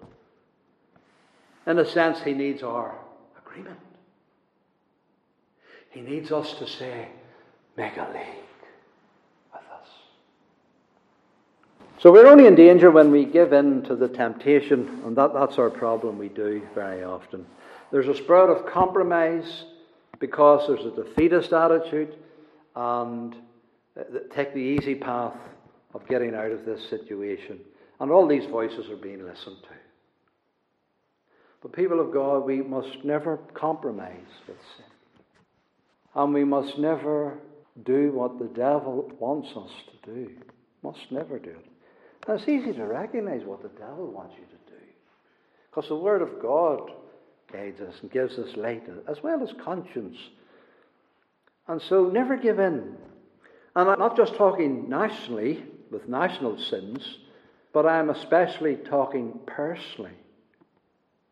In 1.69 1.79
a 1.79 1.85
sense, 1.87 2.21
he 2.21 2.33
needs 2.33 2.65
our 2.65 2.99
agreement. 3.47 3.79
He 5.91 6.01
needs 6.01 6.33
us 6.33 6.55
to 6.55 6.67
say, 6.67 7.07
make 7.77 7.97
a 7.97 8.09
league. 8.13 8.43
With 9.53 9.63
us. 9.73 9.89
So 12.01 12.11
we're 12.11 12.27
only 12.27 12.49
in 12.49 12.57
danger 12.57 12.91
when 12.91 13.13
we 13.13 13.25
give 13.25 13.53
in 13.53 13.85
to 13.85 13.95
the 13.95 14.09
temptation, 14.09 15.01
and 15.07 15.17
that, 15.17 15.33
that's 15.33 15.59
our 15.59 15.71
problem. 15.71 16.19
We 16.19 16.29
do 16.29 16.61
very 16.75 17.05
often. 17.05 17.47
There's 17.93 18.09
a 18.09 18.17
spirit 18.17 18.51
of 18.51 18.67
compromise 18.67 19.63
because 20.19 20.67
there's 20.67 20.85
a 20.85 21.05
defeatist 21.05 21.53
attitude, 21.53 22.17
and 22.75 23.37
take 24.35 24.53
the 24.53 24.61
easy 24.61 24.95
path 24.95 25.37
of 25.95 26.07
getting 26.09 26.35
out 26.35 26.51
of 26.51 26.65
this 26.65 26.89
situation. 26.91 27.61
And 28.01 28.11
all 28.11 28.29
these 28.29 28.47
voices 28.51 28.91
are 28.91 28.97
being 28.97 29.25
listened 29.25 29.57
to. 29.63 29.77
But, 31.63 31.73
people 31.73 32.01
of 32.01 32.13
God, 32.13 32.45
we 32.45 32.61
must 32.61 33.05
never 33.05 33.39
compromise 33.55 34.13
with 34.47 34.59
sin. 34.77 34.85
And 36.15 36.35
we 36.35 36.45
must 36.45 36.79
never 36.79 37.39
do 37.85 38.13
what 38.13 38.39
the 38.39 38.53
devil 38.55 39.11
wants 39.19 39.49
us 39.57 39.71
to 39.91 40.15
do. 40.15 40.31
Must 40.83 41.11
never 41.11 41.39
do 41.39 41.51
it. 41.51 41.67
Now, 42.29 42.35
it's 42.35 42.49
easy 42.49 42.73
to 42.73 42.85
recognize 42.85 43.43
what 43.45 43.63
the 43.63 43.71
devil 43.81 44.11
wants 44.11 44.35
you 44.39 44.45
to 44.45 44.71
do. 44.71 44.87
Because 45.71 45.89
the 45.89 45.97
Word 45.97 46.23
of 46.23 46.41
God 46.41 46.91
guides 47.53 47.81
us 47.81 47.95
and 48.03 48.11
gives 48.11 48.39
us 48.39 48.57
light, 48.57 48.85
as 49.09 49.17
well 49.23 49.43
as 49.43 49.51
conscience. 49.65 50.17
And 51.69 51.81
so 51.89 52.05
never 52.05 52.37
give 52.37 52.59
in. 52.59 52.97
And 53.77 53.89
I'm 53.89 53.99
not 53.99 54.17
just 54.17 54.35
talking 54.35 54.89
nationally 54.89 55.65
with 55.91 56.09
national 56.09 56.59
sins, 56.59 57.19
but 57.73 57.87
I'm 57.87 58.11
especially 58.11 58.77
talking 58.77 59.39
personally 59.47 60.19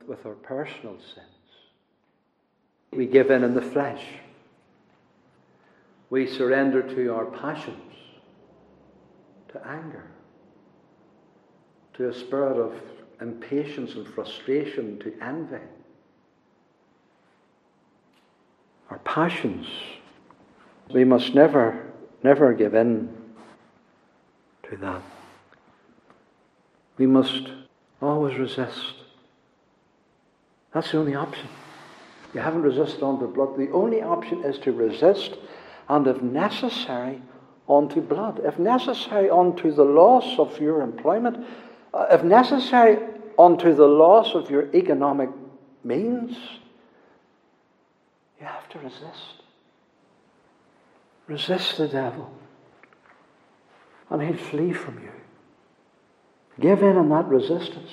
with 0.07 0.24
our 0.24 0.35
personal 0.35 0.96
sins. 1.14 1.26
We 2.92 3.07
give 3.07 3.33
in 3.33 3.42
in 3.42 3.54
the 3.54 3.62
flesh. 3.62 4.04
We 6.11 6.28
surrender 6.28 6.83
to 6.83 7.12
our 7.12 7.24
passions, 7.24 7.94
to 9.48 9.66
anger 9.66 10.04
to 11.94 12.09
a 12.09 12.14
spirit 12.14 12.59
of 12.59 12.74
impatience 13.20 13.94
and 13.94 14.07
frustration, 14.07 14.98
to 14.98 15.14
envy. 15.22 15.57
Our 18.90 18.98
passions. 18.98 19.66
We 20.90 21.04
must 21.04 21.35
never, 21.35 21.84
never 22.24 22.52
give 22.52 22.74
in 22.74 23.14
to 24.68 24.76
that. 24.78 25.02
We 26.98 27.06
must 27.06 27.48
always 28.02 28.37
resist. 28.37 28.94
That's 30.72 30.90
the 30.90 30.98
only 30.98 31.14
option. 31.14 31.48
You 32.34 32.40
haven't 32.40 32.62
resisted 32.62 33.04
unto 33.04 33.28
blood. 33.28 33.56
The 33.56 33.70
only 33.70 34.02
option 34.02 34.42
is 34.42 34.58
to 34.60 34.72
resist 34.72 35.37
and, 35.88 36.06
if 36.08 36.20
necessary, 36.20 37.22
unto 37.68 38.00
blood. 38.00 38.40
If 38.42 38.58
necessary, 38.58 39.30
unto 39.30 39.72
the 39.72 39.84
loss 39.84 40.38
of 40.38 40.60
your 40.60 40.82
employment 40.82 41.46
uh, 41.94 42.06
if 42.10 42.24
necessary, 42.24 42.98
unto 43.38 43.72
the 43.72 43.87
loss 43.87 44.34
of 44.34 44.50
your 44.50 44.68
economic 44.74 45.30
means, 45.84 46.37
you 48.40 48.46
have 48.46 48.68
to 48.70 48.78
resist. 48.80 49.43
Resist 51.26 51.78
the 51.78 51.88
devil, 51.88 52.30
and 54.10 54.22
he'll 54.22 54.37
flee 54.37 54.72
from 54.72 55.02
you. 55.02 55.10
Give 56.60 56.82
in 56.82 56.96
on 56.96 57.08
that 57.08 57.26
resistance, 57.26 57.90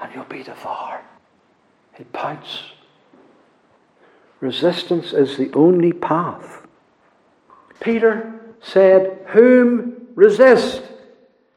and 0.00 0.14
you'll 0.14 0.24
be 0.24 0.42
devoured. 0.42 1.04
He'll. 1.94 2.72
Resistance 4.40 5.12
is 5.12 5.36
the 5.36 5.52
only 5.52 5.92
path. 5.92 6.66
Peter 7.80 8.40
said, 8.60 9.26
Whom 9.28 10.08
resist 10.14 10.82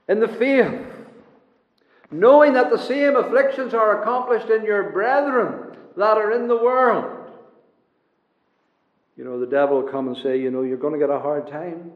in 0.07 0.19
the 0.19 0.27
faith? 0.27 0.93
knowing 2.13 2.53
that 2.53 2.69
the 2.69 2.77
same 2.77 3.15
afflictions 3.15 3.73
are 3.73 4.01
accomplished 4.01 4.49
in 4.49 4.63
your 4.63 4.91
brethren 4.91 5.75
that 5.97 6.17
are 6.17 6.31
in 6.31 6.47
the 6.47 6.55
world. 6.55 7.22
You 9.17 9.23
know, 9.23 9.39
the 9.39 9.45
devil 9.45 9.81
will 9.81 9.89
come 9.89 10.07
and 10.07 10.17
say, 10.17 10.39
you 10.39 10.49
know, 10.49 10.63
you're 10.63 10.77
going 10.77 10.93
to 10.93 10.99
get 10.99 11.09
a 11.09 11.19
hard 11.19 11.47
time. 11.47 11.91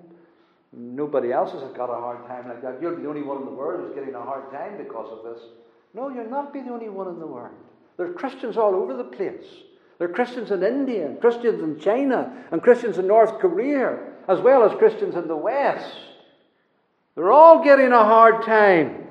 Nobody 0.72 1.32
else 1.32 1.52
has 1.54 1.72
got 1.74 1.90
a 1.90 2.00
hard 2.00 2.28
time 2.28 2.48
like 2.48 2.62
that. 2.62 2.82
You're 2.82 2.96
the 2.96 3.08
only 3.08 3.24
one 3.24 3.38
in 3.40 3.46
the 3.46 3.52
world 3.52 3.82
who's 3.82 3.96
getting 3.96 4.14
a 4.14 4.22
hard 4.22 4.52
time 4.52 4.78
because 4.78 5.12
of 5.12 5.24
this. 5.24 5.44
No, 5.94 6.10
you're 6.10 6.30
not 6.30 6.54
be 6.54 6.62
the 6.62 6.70
only 6.70 6.90
one 6.90 7.08
in 7.08 7.20
the 7.20 7.26
world. 7.26 7.56
There 7.98 8.08
are 8.08 8.14
Christians 8.14 8.58
all 8.58 8.76
over 8.76 8.96
the 8.96 9.04
place. 9.04 9.46
There 9.98 10.08
are 10.08 10.14
Christians 10.14 10.52
in 10.52 10.62
India, 10.62 11.08
and 11.08 11.20
Christians 11.20 11.64
in 11.64 11.80
China, 11.80 12.46
and 12.52 12.62
Christians 12.62 13.00
in 13.00 13.08
North 13.08 13.40
Korea, 13.40 13.98
as 14.28 14.40
well 14.40 14.64
as 14.64 14.78
Christians 14.78 15.16
in 15.16 15.28
the 15.28 15.36
West. 15.36 15.98
They're 17.16 17.32
all 17.32 17.64
getting 17.64 17.92
a 17.92 18.04
hard 18.04 18.46
time. 18.46 19.08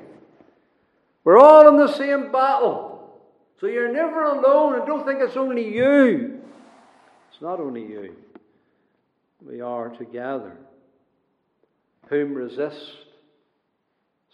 We're 1.25 1.41
all 1.41 1.67
in 1.69 1.77
the 1.77 1.93
same 1.93 2.31
battle. 2.31 3.19
So 3.61 3.67
you're 3.67 3.93
never 3.93 4.23
alone 4.23 4.77
and 4.77 4.87
don't 4.87 5.05
think 5.05 5.19
it's 5.21 5.37
only 5.37 5.75
you. 5.75 6.41
It's 7.37 7.43
not 7.43 7.61
only 7.61 7.83
you. 7.83 8.17
We 9.47 9.61
are 9.61 9.91
together. 9.91 10.57
Whom 12.09 12.33
resist, 12.33 12.93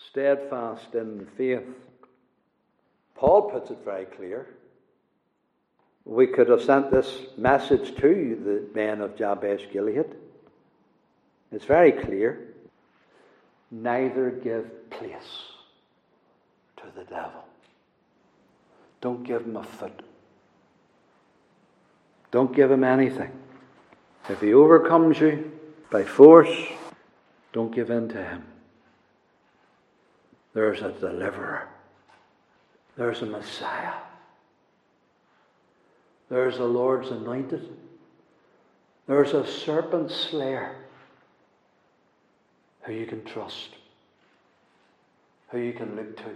steadfast 0.08 0.94
in 0.94 1.18
the 1.18 1.26
faith. 1.36 1.66
Paul 3.16 3.50
puts 3.50 3.72
it 3.72 3.78
very 3.84 4.04
clear. 4.04 4.46
We 6.04 6.28
could 6.28 6.48
have 6.48 6.62
sent 6.62 6.92
this 6.92 7.12
message 7.36 7.96
to 7.96 8.38
the 8.44 8.68
men 8.72 9.00
of 9.00 9.16
Jabesh 9.16 9.72
Gilead. 9.72 10.14
It's 11.50 11.64
very 11.64 11.90
clear. 11.90 12.54
Neither 13.72 14.30
give 14.30 14.90
place 14.90 15.42
to 16.76 16.84
the 16.94 17.02
devil. 17.02 17.42
Don't 19.00 19.24
give 19.24 19.42
him 19.42 19.56
a 19.56 19.64
foot. 19.64 20.04
Don't 22.32 22.56
give 22.56 22.70
him 22.70 22.82
anything. 22.82 23.30
If 24.28 24.40
he 24.40 24.54
overcomes 24.54 25.20
you 25.20 25.52
by 25.90 26.02
force, 26.02 26.50
don't 27.52 27.72
give 27.74 27.90
in 27.90 28.08
to 28.08 28.24
him. 28.24 28.44
There's 30.54 30.82
a 30.82 30.92
deliverer. 30.92 31.68
There's 32.96 33.22
a 33.22 33.26
Messiah. 33.26 33.94
There's 36.28 36.56
the 36.56 36.64
Lord's 36.64 37.10
anointed. 37.10 37.76
There's 39.06 39.34
a 39.34 39.46
serpent 39.46 40.10
slayer 40.10 40.76
who 42.82 42.92
you 42.92 43.06
can 43.06 43.24
trust, 43.24 43.70
who 45.50 45.58
you 45.58 45.74
can 45.74 45.96
look 45.96 46.16
to, 46.16 46.30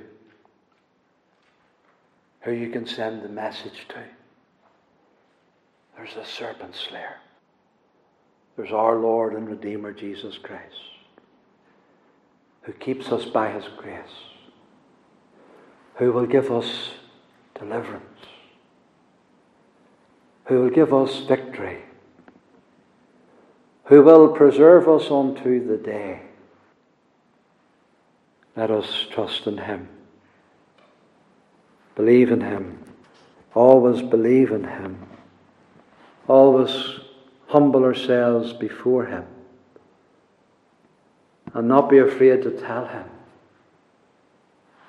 who 2.42 2.52
you 2.52 2.68
can 2.68 2.86
send 2.86 3.22
the 3.22 3.28
message 3.28 3.86
to. 3.88 4.02
There's 5.96 6.16
a 6.16 6.24
serpent 6.26 6.74
slayer. 6.74 7.16
There's 8.56 8.72
our 8.72 8.96
Lord 8.96 9.34
and 9.34 9.48
Redeemer 9.48 9.92
Jesus 9.92 10.38
Christ, 10.38 10.62
who 12.62 12.72
keeps 12.72 13.10
us 13.12 13.24
by 13.24 13.50
his 13.50 13.64
grace, 13.76 14.00
who 15.96 16.12
will 16.12 16.26
give 16.26 16.50
us 16.52 16.90
deliverance, 17.58 18.04
who 20.46 20.60
will 20.60 20.70
give 20.70 20.92
us 20.92 21.20
victory, 21.20 21.82
who 23.84 24.02
will 24.02 24.28
preserve 24.28 24.88
us 24.88 25.10
unto 25.10 25.66
the 25.66 25.76
day. 25.76 26.22
Let 28.54 28.70
us 28.70 29.06
trust 29.10 29.46
in 29.46 29.58
him. 29.58 29.88
Believe 31.94 32.30
in 32.32 32.40
him. 32.40 32.78
Always 33.54 34.02
believe 34.02 34.50
in 34.50 34.64
him 34.64 35.15
always 36.28 37.00
humble 37.48 37.84
ourselves 37.84 38.52
before 38.52 39.06
Him 39.06 39.24
and 41.54 41.68
not 41.68 41.88
be 41.88 41.98
afraid 41.98 42.42
to 42.42 42.50
tell 42.50 42.86
Him, 42.86 43.04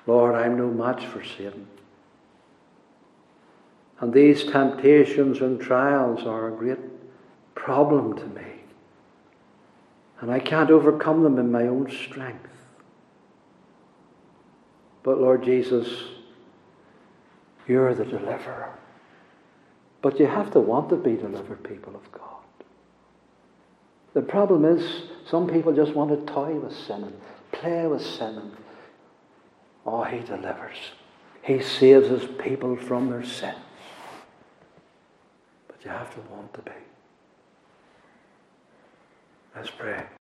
Lord, 0.06 0.34
I'm 0.34 0.56
no 0.56 0.68
match 0.68 1.04
for 1.06 1.22
Satan. 1.22 1.66
And 4.00 4.12
these 4.12 4.44
temptations 4.44 5.40
and 5.40 5.60
trials 5.60 6.26
are 6.26 6.48
a 6.48 6.56
great 6.56 6.78
problem 7.54 8.16
to 8.16 8.26
me. 8.26 8.42
And 10.20 10.30
I 10.30 10.38
can't 10.38 10.70
overcome 10.70 11.22
them 11.22 11.38
in 11.38 11.50
my 11.50 11.64
own 11.64 11.90
strength. 11.90 12.48
But 15.02 15.20
Lord 15.20 15.42
Jesus, 15.42 15.88
you're 17.66 17.94
the 17.94 18.04
deliverer. 18.04 18.74
But 20.00 20.20
you 20.20 20.26
have 20.26 20.52
to 20.52 20.60
want 20.60 20.88
to 20.90 20.96
be 20.96 21.16
delivered, 21.16 21.64
people 21.64 21.94
of 21.94 22.12
God. 22.12 22.22
The 24.14 24.22
problem 24.22 24.64
is, 24.64 25.02
some 25.28 25.48
people 25.48 25.72
just 25.72 25.94
want 25.94 26.10
to 26.10 26.32
toy 26.32 26.54
with 26.54 26.76
sin 26.76 27.04
and 27.04 27.20
play 27.52 27.86
with 27.86 28.02
sin. 28.02 28.36
And, 28.36 28.52
Oh, 29.86 30.02
He 30.04 30.20
delivers. 30.20 30.76
He 31.42 31.62
saves 31.62 32.08
His 32.08 32.28
people 32.38 32.76
from 32.76 33.10
their 33.10 33.24
sins. 33.24 33.56
But 35.66 35.82
you 35.82 35.90
have 35.90 36.12
to 36.14 36.20
want 36.30 36.52
to 36.54 36.62
be. 36.62 36.72
Let's 39.56 39.70
pray. 39.70 40.17